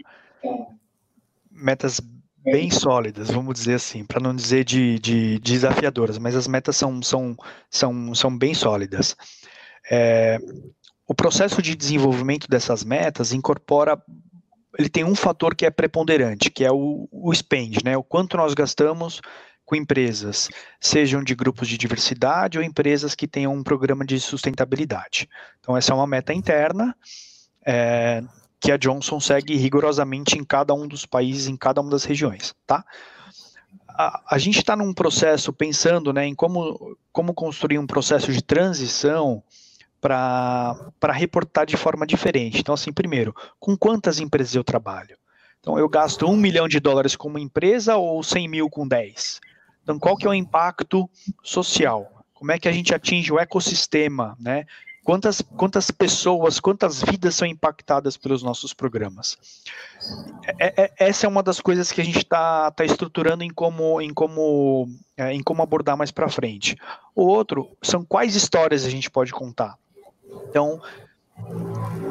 [1.49, 2.01] metas
[2.43, 7.01] bem sólidas, vamos dizer assim, para não dizer de, de, desafiadoras, mas as metas são,
[7.01, 7.37] são,
[7.69, 9.15] são, são bem sólidas.
[9.89, 10.39] É,
[11.07, 14.01] o processo de desenvolvimento dessas metas incorpora,
[14.77, 17.97] ele tem um fator que é preponderante, que é o, o spend, né?
[17.97, 19.21] O quanto nós gastamos
[19.65, 25.29] com empresas, sejam de grupos de diversidade ou empresas que tenham um programa de sustentabilidade.
[25.59, 26.95] Então, essa é uma meta interna
[27.65, 28.21] é,
[28.59, 32.53] que a Johnson segue rigorosamente em cada um dos países, em cada uma das regiões,
[32.67, 32.83] tá?
[33.87, 38.41] A, a gente está num processo pensando né, em como, como construir um processo de
[38.41, 39.43] transição
[40.01, 42.59] para reportar de forma diferente.
[42.59, 45.15] Então, assim, primeiro, com quantas empresas eu trabalho?
[45.59, 49.39] Então, eu gasto um milhão de dólares com uma empresa ou 100 mil com 10?
[49.83, 51.07] Então, qual que é o impacto
[51.43, 52.25] social?
[52.33, 54.65] Como é que a gente atinge o ecossistema, né?
[55.03, 59.37] Quantas, quantas pessoas, quantas vidas são impactadas pelos nossos programas?
[60.59, 63.99] É, é, essa é uma das coisas que a gente está tá estruturando em como,
[63.99, 64.87] em como,
[65.17, 66.75] é, em como abordar mais para frente.
[67.15, 69.75] O outro são quais histórias a gente pode contar.
[70.49, 70.81] Então,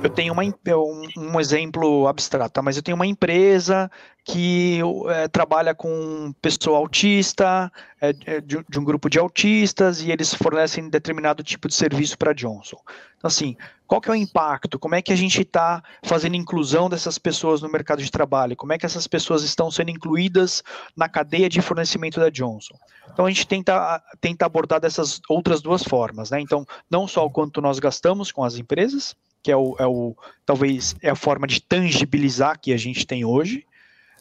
[0.03, 2.63] eu tenho uma, um, um exemplo abstrato, tá?
[2.63, 3.91] mas eu tenho uma empresa
[4.25, 10.11] que é, trabalha com pessoa autista, é, é, de, de, um grupo de autistas, e
[10.11, 12.79] eles fornecem determinado tipo de serviço para Johnson.
[13.17, 13.57] Então, assim,
[13.91, 14.79] qual que é o impacto?
[14.79, 18.55] Como é que a gente está fazendo inclusão dessas pessoas no mercado de trabalho?
[18.55, 20.63] Como é que essas pessoas estão sendo incluídas
[20.97, 22.77] na cadeia de fornecimento da Johnson?
[23.13, 26.41] Então, a gente tenta, tenta abordar dessas outras duas formas, né?
[26.41, 30.15] Então, não só o quanto nós gastamos com as empresas, que é o, é o
[30.47, 33.67] talvez é a forma de tangibilizar que a gente tem hoje,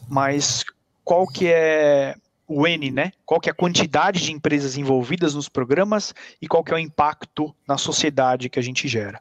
[0.08, 0.64] mas
[1.04, 3.12] qual que é o N, né?
[3.24, 6.78] Qual que é a quantidade de empresas envolvidas nos programas e qual que é o
[6.80, 9.20] impacto na sociedade que a gente gera.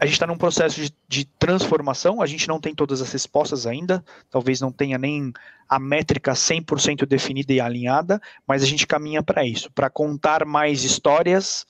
[0.00, 3.66] A gente está num processo de, de, transformação, a gente não tem todas as respostas
[3.66, 5.32] ainda, talvez não tenha nem
[5.68, 10.84] a métrica 100% definida e alinhada, mas a gente caminha para isso, para contar mais
[10.84, 11.66] histórias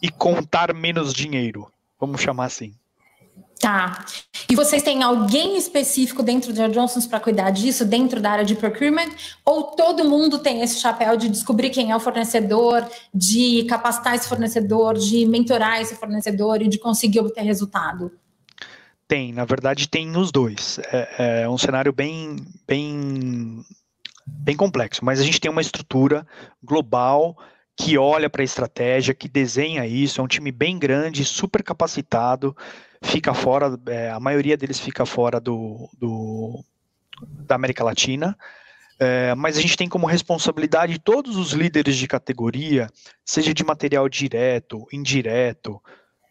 [0.00, 2.72] e contar menos dinheiro, vamos chamar assim.
[3.58, 4.04] Tá.
[4.50, 8.54] E vocês têm alguém específico dentro da Johnson's para cuidar disso, dentro da área de
[8.54, 9.10] procurement?
[9.44, 14.28] Ou todo mundo tem esse chapéu de descobrir quem é o fornecedor, de capacitar esse
[14.28, 18.12] fornecedor, de mentorar esse fornecedor e de conseguir obter resultado?
[19.08, 20.78] Tem, na verdade, tem os dois.
[20.92, 23.64] É, é um cenário bem, bem,
[24.26, 26.26] bem complexo, mas a gente tem uma estrutura
[26.62, 27.36] global
[27.76, 32.56] que olha para a estratégia, que desenha isso, é um time bem grande, super capacitado,
[33.02, 36.64] fica fora, é, a maioria deles fica fora do, do
[37.20, 38.36] da América Latina,
[38.98, 42.88] é, mas a gente tem como responsabilidade todos os líderes de categoria,
[43.24, 45.80] seja de material direto, indireto,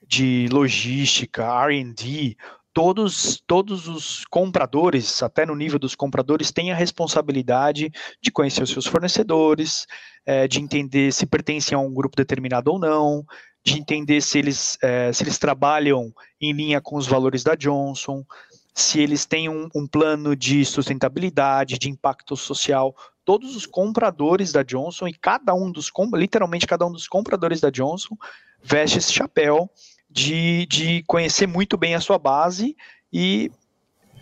[0.08, 2.36] de logística, R&D,
[2.76, 7.90] todos, todos os compradores, até no nível dos compradores, têm a responsabilidade
[8.22, 9.88] de conhecer os seus fornecedores,
[10.26, 13.26] é, de entender se pertencem a um grupo determinado ou não,
[13.64, 18.26] de entender se eles, é, se eles trabalham em linha com os valores da Johnson,
[18.74, 22.94] se eles têm um, um plano de sustentabilidade, de impacto social.
[23.24, 27.70] Todos os compradores da Johnson e cada um dos, literalmente cada um dos compradores da
[27.70, 28.18] Johnson
[28.62, 29.70] veste esse chapéu
[30.16, 32.76] de, de conhecer muito bem a sua base
[33.12, 33.52] e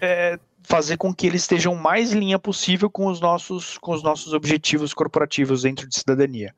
[0.02, 4.02] é, fazer com que eles estejam mais em linha possível com os nossos, com os
[4.02, 6.56] nossos objetivos corporativos dentro de cidadania.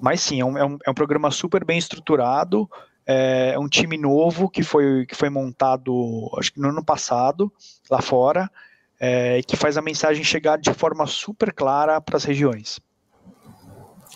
[0.00, 2.70] Mas sim, é um, é um, é programa super bem estruturado,
[3.04, 7.52] é, é um time novo que foi, que foi montado, acho que no ano passado,
[7.90, 8.48] lá fora,
[9.00, 12.78] é, que faz a mensagem chegar de forma super clara para as regiões.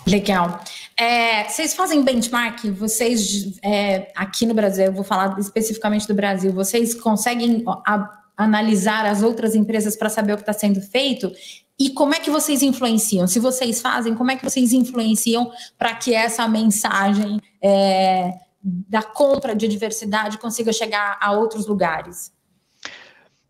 [0.06, 0.60] Legal.
[0.96, 2.64] É, vocês fazem benchmark?
[2.72, 9.06] Vocês, é, aqui no Brasil, eu vou falar especificamente do Brasil, vocês conseguem a, analisar
[9.06, 11.32] as outras empresas para saber o que está sendo feito?
[11.78, 13.26] E como é que vocês influenciam?
[13.26, 19.54] Se vocês fazem, como é que vocês influenciam para que essa mensagem é, da compra
[19.54, 22.32] de diversidade consiga chegar a outros lugares?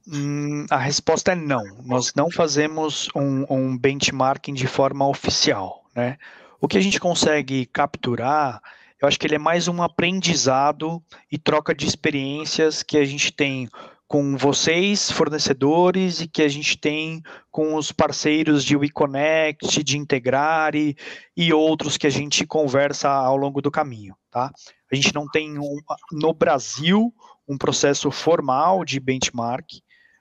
[0.06, 1.62] Hum, a resposta é não.
[1.84, 6.16] Nós não fazemos um, um benchmarking de forma oficial, né?
[6.62, 8.62] O que a gente consegue capturar,
[9.01, 13.33] eu acho que ele é mais um aprendizado e troca de experiências que a gente
[13.33, 13.68] tem
[14.07, 17.20] com vocês, fornecedores, e que a gente tem
[17.51, 20.96] com os parceiros de WeConnect, de Integrare
[21.37, 24.53] e outros que a gente conversa ao longo do caminho, tá?
[24.90, 25.57] A gente não tem
[26.12, 27.12] no Brasil
[27.48, 29.66] um processo formal de benchmark,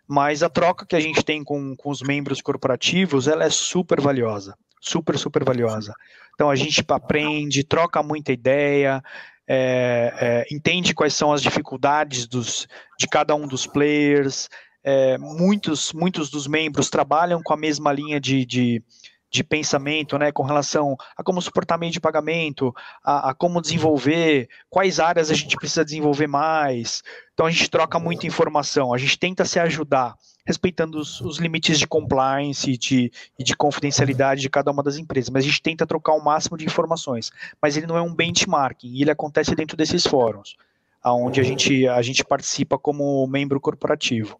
[0.07, 4.01] mas a troca que a gente tem com, com os membros corporativos, ela é super
[4.01, 5.93] valiosa, super, super valiosa.
[6.33, 9.01] Então a gente aprende, troca muita ideia,
[9.47, 12.67] é, é, entende quais são as dificuldades dos,
[12.97, 14.49] de cada um dos players.
[14.83, 18.83] É, muitos, muitos dos membros trabalham com a mesma linha de, de,
[19.31, 24.49] de pensamento, né, com relação a como suportar meio de pagamento, a, a, como desenvolver,
[24.69, 27.01] quais áreas a gente precisa desenvolver mais.
[27.33, 30.15] Então a gente troca muita informação, a gente tenta se ajudar,
[30.45, 34.97] respeitando os, os limites de compliance e de, e de confidencialidade de cada uma das
[34.97, 37.31] empresas, mas a gente tenta trocar o máximo de informações.
[37.61, 40.57] Mas ele não é um benchmarking, ele acontece dentro desses fóruns,
[41.05, 44.37] onde a gente, a gente participa como membro corporativo.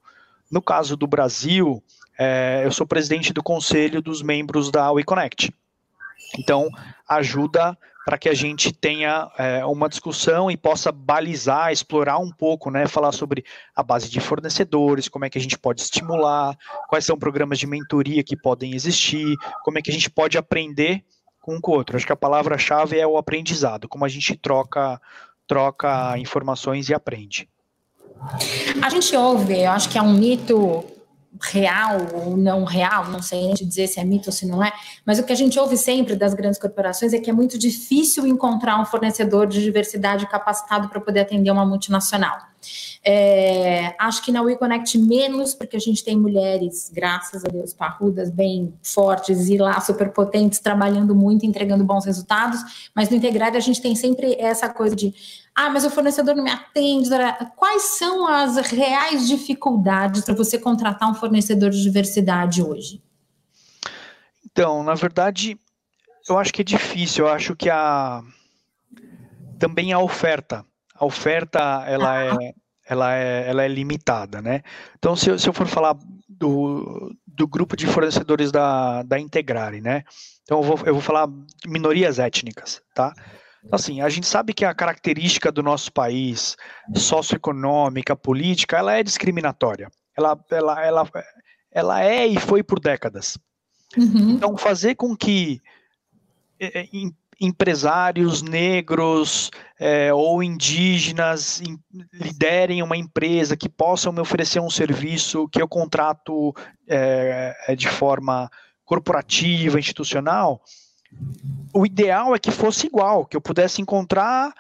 [0.52, 1.82] No caso do Brasil,
[2.24, 5.52] é, eu sou presidente do conselho dos membros da WeConnect.
[6.38, 6.70] Então,
[7.10, 12.70] ajuda para que a gente tenha é, uma discussão e possa balizar, explorar um pouco,
[12.70, 13.44] né, falar sobre
[13.76, 16.56] a base de fornecedores, como é que a gente pode estimular,
[16.88, 21.04] quais são programas de mentoria que podem existir, como é que a gente pode aprender
[21.42, 21.98] com um com o outro.
[21.98, 25.02] Acho que a palavra-chave é o aprendizado, como a gente troca,
[25.48, 27.50] troca informações e aprende.
[28.80, 30.86] A gente ouve, eu acho que é um mito
[31.40, 34.72] real ou não real, não sei nem dizer se é mito ou se não é,
[35.06, 38.28] mas o que a gente ouve sempre das grandes corporações é que é muito difícil
[38.28, 42.51] encontrar um fornecedor de diversidade capacitado para poder atender uma multinacional.
[43.04, 48.30] É, acho que na WeConnect menos, porque a gente tem mulheres, graças a Deus, parrudas,
[48.30, 53.62] bem fortes e lá super potentes, trabalhando muito, entregando bons resultados, mas no Integrado a
[53.62, 55.14] gente tem sempre essa coisa de
[55.54, 57.10] ah, mas o fornecedor não me atende.
[57.58, 63.02] Quais são as reais dificuldades para você contratar um fornecedor de diversidade hoje?
[64.46, 65.60] Então, na verdade,
[66.28, 67.26] eu acho que é difícil.
[67.26, 68.24] Eu acho que a
[69.60, 70.66] também a oferta
[71.02, 72.54] a oferta ela é,
[72.86, 74.62] ela é, ela é limitada, né?
[75.00, 75.98] Então, se eu, se eu for falar
[76.30, 80.04] do, do grupo de fornecedores da, da Integrare, né?
[80.44, 81.28] Então, eu vou, eu vou falar
[81.66, 83.14] minorias étnicas, tá?
[83.64, 86.56] Então, assim, a gente sabe que a característica do nosso país,
[86.96, 89.90] socioeconômica, política, ela é discriminatória.
[90.16, 91.10] Ela, ela, ela,
[91.72, 93.40] ela é e foi por décadas.
[93.98, 94.32] Uhum.
[94.32, 95.60] Então, fazer com que
[96.60, 96.88] é, é,
[97.42, 99.50] empresários negros
[99.80, 101.80] é, ou indígenas in,
[102.14, 106.54] liderem uma empresa que possam me oferecer um serviço que eu contrato
[106.88, 108.48] é, é, de forma
[108.86, 110.62] corporativa, institucional,
[111.74, 114.54] o ideal é que fosse igual, que eu pudesse encontrar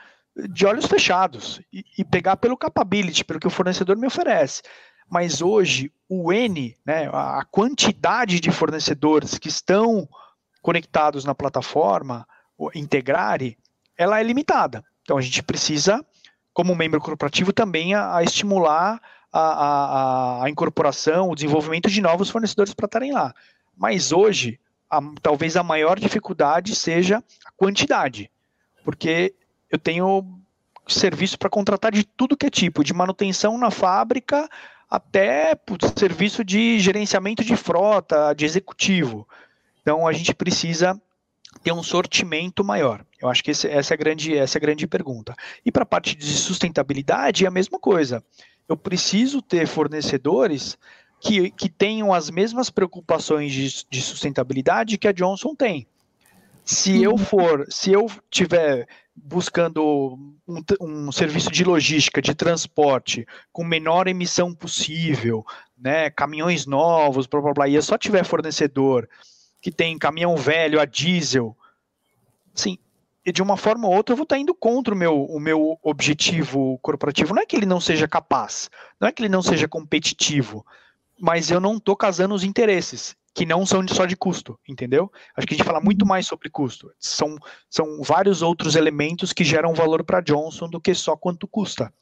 [0.50, 4.62] de olhos fechados e, e pegar pelo capability, pelo que o fornecedor me oferece.
[5.10, 10.08] Mas hoje, o N, né, a quantidade de fornecedores que estão
[10.62, 12.26] conectados na plataforma,
[12.76, 13.58] Integrare,
[13.98, 14.84] ela é limitada.
[15.02, 16.06] Então a gente precisa,
[16.54, 22.30] como membro corporativo, também a, a estimular a, a, a, incorporação, o desenvolvimento de novos
[22.30, 23.34] fornecedores para estarem lá.
[23.78, 24.60] Mas hoje,
[25.22, 28.30] talvez a maior dificuldade seja a quantidade,
[28.84, 29.34] porque
[29.70, 30.38] eu tenho
[30.88, 34.50] serviço para contratar de tudo que é tipo, de manutenção na fábrica
[34.90, 39.26] até putz, serviço de gerenciamento de frota, de executivo.
[39.82, 41.02] Então a gente precisa
[41.64, 43.06] ter um sortimento maior?
[43.22, 45.36] Eu acho que esse, essa, é a grande, essa é a grande pergunta.
[45.66, 48.24] E para a parte de sustentabilidade é a mesma coisa.
[48.68, 50.78] Eu preciso ter fornecedores
[51.20, 55.88] que, que tenham as mesmas preocupações de, de sustentabilidade que a Johnson tem.
[56.64, 57.18] Se eu uhum.
[57.18, 64.54] for, se eu tiver buscando um, um, serviço de logística, de transporte, com menor emissão
[64.54, 65.46] possível,
[65.78, 69.08] né, caminhões novos, blá, blá, blá, e eu só tiver fornecedor
[69.62, 71.56] que tem caminhão velho a diesel,
[72.54, 72.78] sim,
[73.26, 76.80] de uma forma ou outra eu vou estar indo contra o meu, o meu objetivo
[76.80, 77.36] corporativo.
[77.36, 80.66] Não é que ele não seja capaz, não é que ele não seja competitivo,
[81.20, 85.12] mas eu não estou casando os interesses, que não são só de custo, entendeu?
[85.38, 86.92] Acho que a gente fala muito mais sobre custo.
[87.00, 87.38] São,
[87.70, 91.94] são vários outros elementos que geram valor para Johnson do que só quanto custa.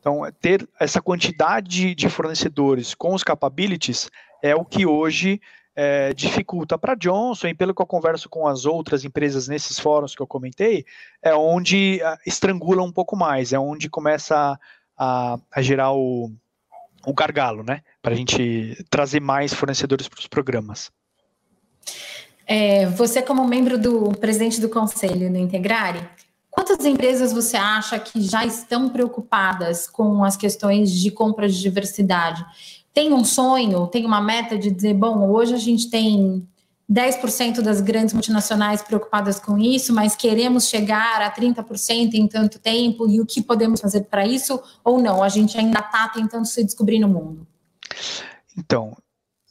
[0.00, 4.10] Então, ter essa quantidade de fornecedores com os capabilities
[4.42, 5.40] é o que hoje
[5.76, 10.14] é, dificulta para Johnson, e pelo que eu converso com as outras empresas nesses fóruns
[10.14, 10.84] que eu comentei,
[11.22, 14.58] é onde uh, estrangula um pouco mais, é onde começa
[14.96, 16.30] a, a, gerar o,
[17.04, 17.82] o gargalo, né?
[18.00, 20.90] Para a gente trazer mais fornecedores para os programas.
[22.46, 26.08] É, você, como membro do presidente do conselho no Integrare,
[26.50, 32.44] quantas empresas você acha que já estão preocupadas com as questões de compra de diversidade?
[32.94, 36.48] Tem um sonho, tem uma meta de dizer, bom, hoje a gente tem
[36.90, 43.08] 10% das grandes multinacionais preocupadas com isso, mas queremos chegar a 30% em tanto tempo,
[43.08, 44.62] e o que podemos fazer para isso?
[44.84, 45.22] Ou não?
[45.22, 47.46] A gente ainda está tentando se descobrir no mundo?
[48.56, 48.96] Então,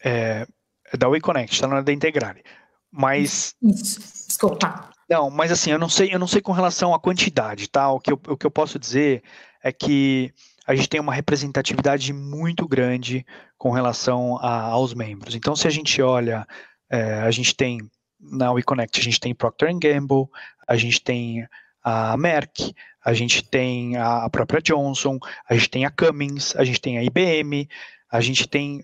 [0.03, 0.47] é,
[0.91, 2.43] é da WeConnect, está na hora da Integrare.
[2.89, 3.55] Mas.
[3.61, 4.89] Isso, desculpa.
[5.09, 7.91] Não, mas assim, eu não sei, eu não sei com relação à quantidade, tá?
[7.91, 9.23] O que eu, o que eu posso dizer
[9.61, 10.33] é que
[10.65, 13.25] a gente tem uma representatividade muito grande
[13.57, 15.35] com relação a, aos membros.
[15.35, 16.47] Então, se a gente olha,
[16.89, 17.79] é, a gente tem
[18.19, 20.27] na WeConnect, a gente tem Procter Gamble,
[20.67, 21.45] a gente tem
[21.83, 26.79] a Merck, a gente tem a própria Johnson, a gente tem a Cummins, a gente
[26.79, 27.67] tem a IBM,
[28.09, 28.81] a gente tem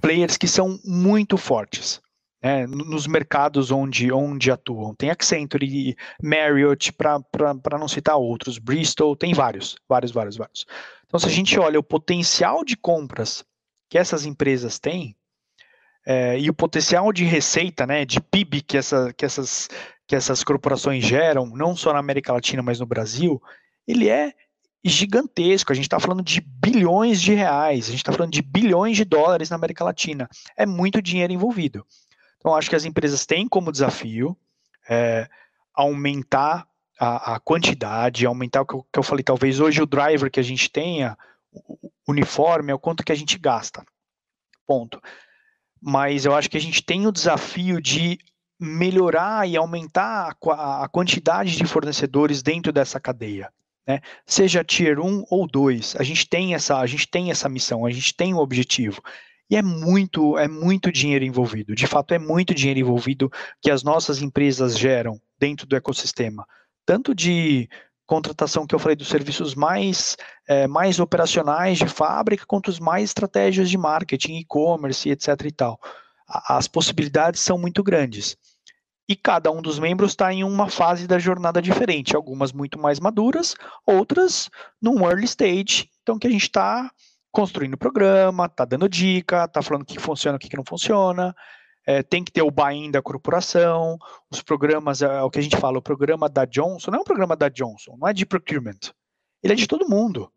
[0.00, 2.00] players que são muito fortes
[2.42, 4.94] né, nos mercados onde, onde atuam.
[4.94, 10.66] Tem Accenture, Marriott, para não citar outros, Bristol, tem vários, vários, vários, vários.
[11.06, 13.44] Então, se a gente olha o potencial de compras
[13.88, 15.16] que essas empresas têm,
[16.06, 19.68] é, e o potencial de receita, né, de PIB que, essa, que, essas,
[20.06, 23.40] que essas corporações geram, não só na América Latina, mas no Brasil,
[23.86, 24.32] ele é
[24.82, 25.72] gigantesco.
[25.72, 29.04] A gente está falando de bilhões de reais, a gente está falando de bilhões de
[29.04, 30.28] dólares na América Latina.
[30.56, 31.84] É muito dinheiro envolvido.
[32.40, 34.36] Então, acho que as empresas têm como desafio
[34.88, 35.28] é,
[35.74, 36.66] aumentar
[36.98, 40.40] a, a, quantidade, aumentar o que eu, que eu, falei, talvez hoje o driver que
[40.40, 41.16] a gente tenha,
[42.08, 43.84] uniforme, é o quanto que a gente gasta.
[44.66, 45.00] Ponto.
[45.80, 48.18] Mas eu acho que a gente tem o desafio de
[48.58, 53.52] melhorar e aumentar a, a quantidade de fornecedores dentro dessa cadeia.
[53.86, 54.00] Né?
[54.26, 57.90] Seja tier 1 ou 2, a gente tem essa, a gente tem essa missão, a
[57.90, 59.02] gente tem o um objetivo.
[59.50, 61.74] E é muito, é muito dinheiro envolvido.
[61.74, 63.30] De fato, é muito dinheiro envolvido
[63.60, 66.46] que as nossas empresas geram dentro do ecossistema.
[66.86, 67.68] Tanto de
[68.06, 70.16] contratação que eu falei dos serviços mais,
[70.48, 75.28] é, mais operacionais de fábrica, quanto os mais estratégias de marketing, e-commerce, etc.
[75.44, 75.80] e tal.
[76.26, 78.36] As possibilidades são muito grandes.
[79.08, 83.00] E cada um dos membros está em uma fase da jornada diferente, algumas muito mais
[83.00, 84.48] maduras, outras
[84.80, 86.88] num early stage, então que a gente está
[87.30, 91.34] construindo o programa, tá dando dica, tá falando o que funciona, o que não funciona,
[91.86, 93.98] é, tem que ter o buy-in da corporação,
[94.30, 97.00] os programas, é, é, o que a gente fala, o programa da Johnson não é
[97.00, 98.78] um programa da Johnson, não é de procurement,
[99.42, 100.30] ele é de todo mundo.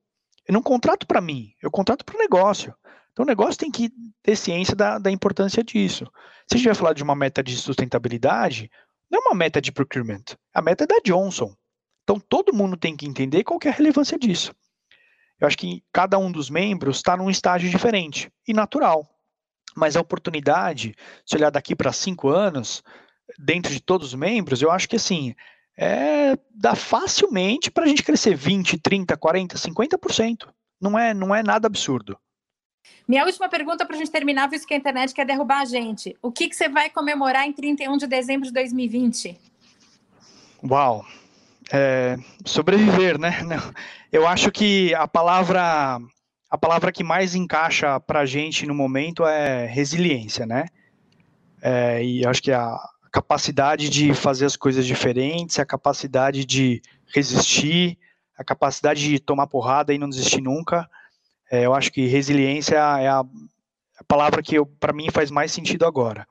[0.48, 2.74] Eu não contrato para mim, eu contrato para o negócio.
[3.12, 3.92] Então o negócio tem que
[4.22, 6.06] ter ciência da, da importância disso.
[6.48, 8.70] Se a gente vai falar de uma meta de sustentabilidade,
[9.10, 10.24] não é uma meta de procurement,
[10.54, 11.56] a meta é da Johnson.
[12.04, 14.54] Então todo mundo tem que entender qual que é a relevância disso.
[15.40, 19.10] Eu acho que cada um dos membros está num estágio diferente e natural.
[19.76, 22.84] Mas a oportunidade, se olhar daqui para cinco anos,
[23.38, 25.34] dentro de todos os membros, eu acho que assim,
[25.78, 30.48] é, dá facilmente para a gente crescer 20, 30, 40, 50%.
[30.80, 32.18] Não é, não é nada absurdo.
[33.08, 36.16] Minha última pergunta para a gente terminar, visto que a internet quer derrubar a gente.
[36.22, 39.38] O que, que você vai comemorar em 31 de dezembro de 2020?
[40.64, 41.06] Uau!
[41.72, 43.32] É, sobreviver, né?
[44.14, 46.00] Eu acho que a palavra
[46.48, 50.68] a palavra que mais encaixa para a gente no momento é resiliência, né?
[51.60, 52.78] É, e acho que a
[53.12, 57.98] capacidade de fazer as coisas diferentes, a capacidade de resistir,
[58.38, 60.88] a capacidade de tomar porrada e não desistir nunca.
[61.52, 65.88] É, eu acho que resiliência é a, a palavra que para mim faz mais sentido
[65.88, 66.28] agora.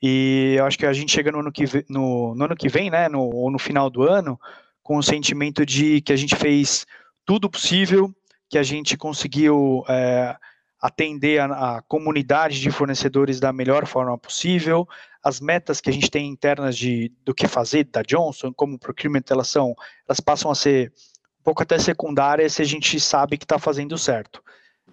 [0.00, 2.90] E eu acho que a gente chega no ano que, no, no ano que vem,
[2.90, 4.38] né, no, ou no final do ano,
[4.84, 6.86] com o sentimento de que a gente fez
[7.28, 8.10] tudo possível,
[8.48, 10.34] que a gente conseguiu é,
[10.80, 14.88] atender a, a, comunidade de fornecedores da melhor forma possível,
[15.22, 19.24] as metas que a gente tem internas de do que fazer da Johnson, como procurement,
[19.28, 19.74] elas são,
[20.08, 20.90] elas passam a ser
[21.38, 24.42] um pouco até secundárias se a gente sabe que está fazendo certo.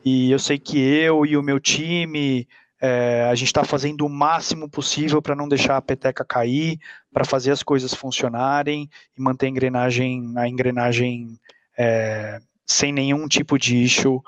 [0.03, 2.45] E eu sei que eu e o meu time,
[2.81, 6.81] é, a gente está fazendo o máximo possível para não deixar a peteca cair,
[7.13, 11.39] para fazer as coisas funcionarem e manter a engrenagem, a engrenagem
[11.77, 14.19] é, sem nenhum tipo de issue,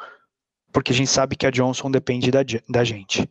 [0.71, 2.39] porque a gente sabe que a Johnson depende da,
[2.69, 3.29] da gente.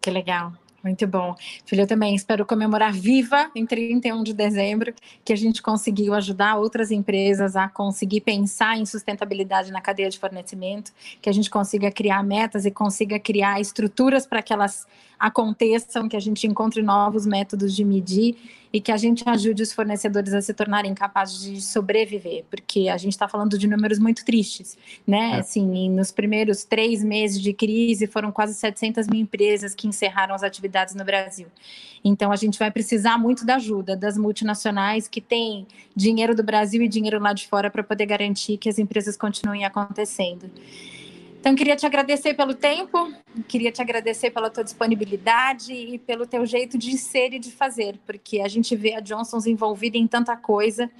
[0.00, 0.52] Que legal.
[0.82, 1.34] Muito bom.
[1.66, 6.56] Filho, eu também espero comemorar viva em 31 de dezembro, que a gente conseguiu ajudar
[6.56, 11.90] outras empresas a conseguir pensar em sustentabilidade na cadeia de fornecimento, que a gente consiga
[11.90, 14.86] criar metas e consiga criar estruturas para que elas
[15.20, 18.36] aconteçam, que a gente encontre novos métodos de medir
[18.72, 22.96] e que a gente ajude os fornecedores a se tornarem capazes de sobreviver, porque a
[22.96, 25.32] gente está falando de números muito tristes, né?
[25.32, 25.40] É.
[25.40, 30.42] Assim, nos primeiros três meses de crise foram quase 700 mil empresas que encerraram as
[30.42, 31.48] atividades no Brasil.
[32.02, 36.80] Então a gente vai precisar muito da ajuda das multinacionais que têm dinheiro do Brasil
[36.82, 40.48] e dinheiro lá de fora para poder garantir que as empresas continuem acontecendo.
[41.40, 43.10] Então, queria te agradecer pelo tempo,
[43.48, 47.98] queria te agradecer pela tua disponibilidade e pelo teu jeito de ser e de fazer,
[48.06, 50.90] porque a gente vê a Johnson's envolvida em tanta coisa,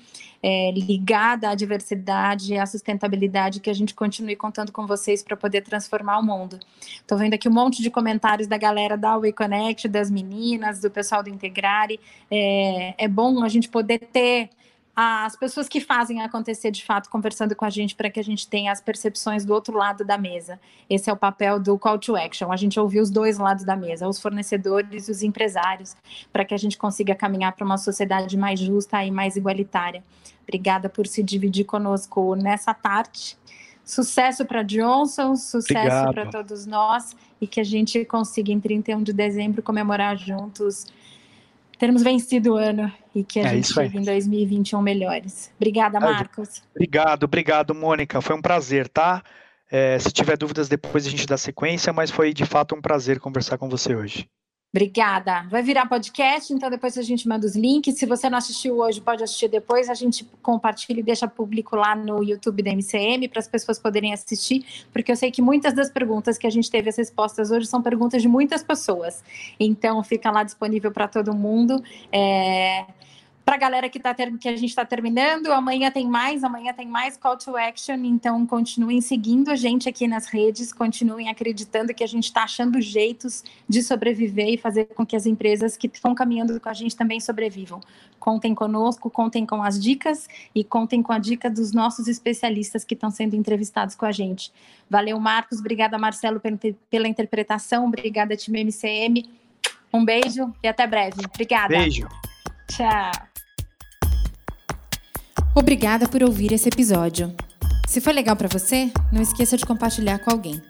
[0.42, 5.36] é, ligada à diversidade e à sustentabilidade, que a gente continue contando com vocês para
[5.36, 6.58] poder transformar o mundo.
[6.80, 10.90] Estou vendo aqui um monte de comentários da galera da We Connect, das meninas, do
[10.90, 12.00] pessoal do Integrare.
[12.30, 14.48] É, é bom a gente poder ter
[14.94, 18.46] as pessoas que fazem acontecer de fato conversando com a gente para que a gente
[18.48, 20.60] tenha as percepções do outro lado da mesa.
[20.88, 23.76] Esse é o papel do call to action, a gente ouvir os dois lados da
[23.76, 25.96] mesa, os fornecedores e os empresários,
[26.32, 30.02] para que a gente consiga caminhar para uma sociedade mais justa e mais igualitária.
[30.42, 33.38] Obrigada por se dividir conosco nessa tarde.
[33.84, 39.12] Sucesso para Johnson, sucesso para todos nós e que a gente consiga em 31 de
[39.12, 40.86] dezembro comemorar juntos
[41.80, 45.50] termos vencido o ano e que a é gente chegue em 2021 melhores.
[45.56, 46.62] Obrigada, Marcos.
[46.74, 48.20] Obrigado, obrigado, Mônica.
[48.20, 49.22] Foi um prazer, tá?
[49.70, 53.18] É, se tiver dúvidas, depois a gente dá sequência, mas foi de fato um prazer
[53.18, 54.28] conversar com você hoje.
[54.72, 55.48] Obrigada.
[55.50, 57.98] Vai virar podcast, então depois a gente manda os links.
[57.98, 59.90] Se você não assistiu hoje, pode assistir depois.
[59.90, 64.12] A gente compartilha e deixa público lá no YouTube da MCM para as pessoas poderem
[64.12, 67.66] assistir, porque eu sei que muitas das perguntas que a gente teve as respostas hoje
[67.66, 69.24] são perguntas de muitas pessoas.
[69.58, 71.82] Então fica lá disponível para todo mundo.
[72.12, 72.86] É...
[73.44, 76.86] Para a galera que, tá que a gente está terminando, amanhã tem mais, amanhã tem
[76.86, 82.04] mais call to action, então continuem seguindo a gente aqui nas redes, continuem acreditando que
[82.04, 86.14] a gente está achando jeitos de sobreviver e fazer com que as empresas que estão
[86.14, 87.80] caminhando com a gente também sobrevivam.
[88.18, 92.94] Contem conosco, contem com as dicas e contem com a dica dos nossos especialistas que
[92.94, 94.52] estão sendo entrevistados com a gente.
[94.88, 96.40] Valeu, Marcos, obrigada, Marcelo,
[96.90, 99.28] pela interpretação, obrigada, time MCM.
[99.92, 101.22] Um beijo e até breve.
[101.26, 101.68] Obrigada.
[101.68, 102.06] Beijo.
[102.68, 103.29] Tchau.
[105.54, 107.34] Obrigada por ouvir esse episódio.
[107.88, 110.62] Se foi legal para você, não esqueça de compartilhar com alguém.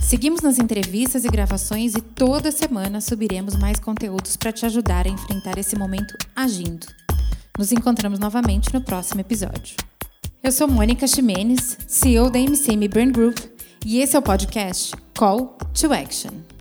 [0.00, 5.10] Seguimos nas entrevistas e gravações e toda semana subiremos mais conteúdos para te ajudar a
[5.10, 6.86] enfrentar esse momento agindo.
[7.58, 9.76] Nos encontramos novamente no próximo episódio.
[10.42, 13.38] Eu sou Mônica Ximenes, CEO da MCM Brand Group,
[13.84, 16.53] e esse é o podcast Call to Action.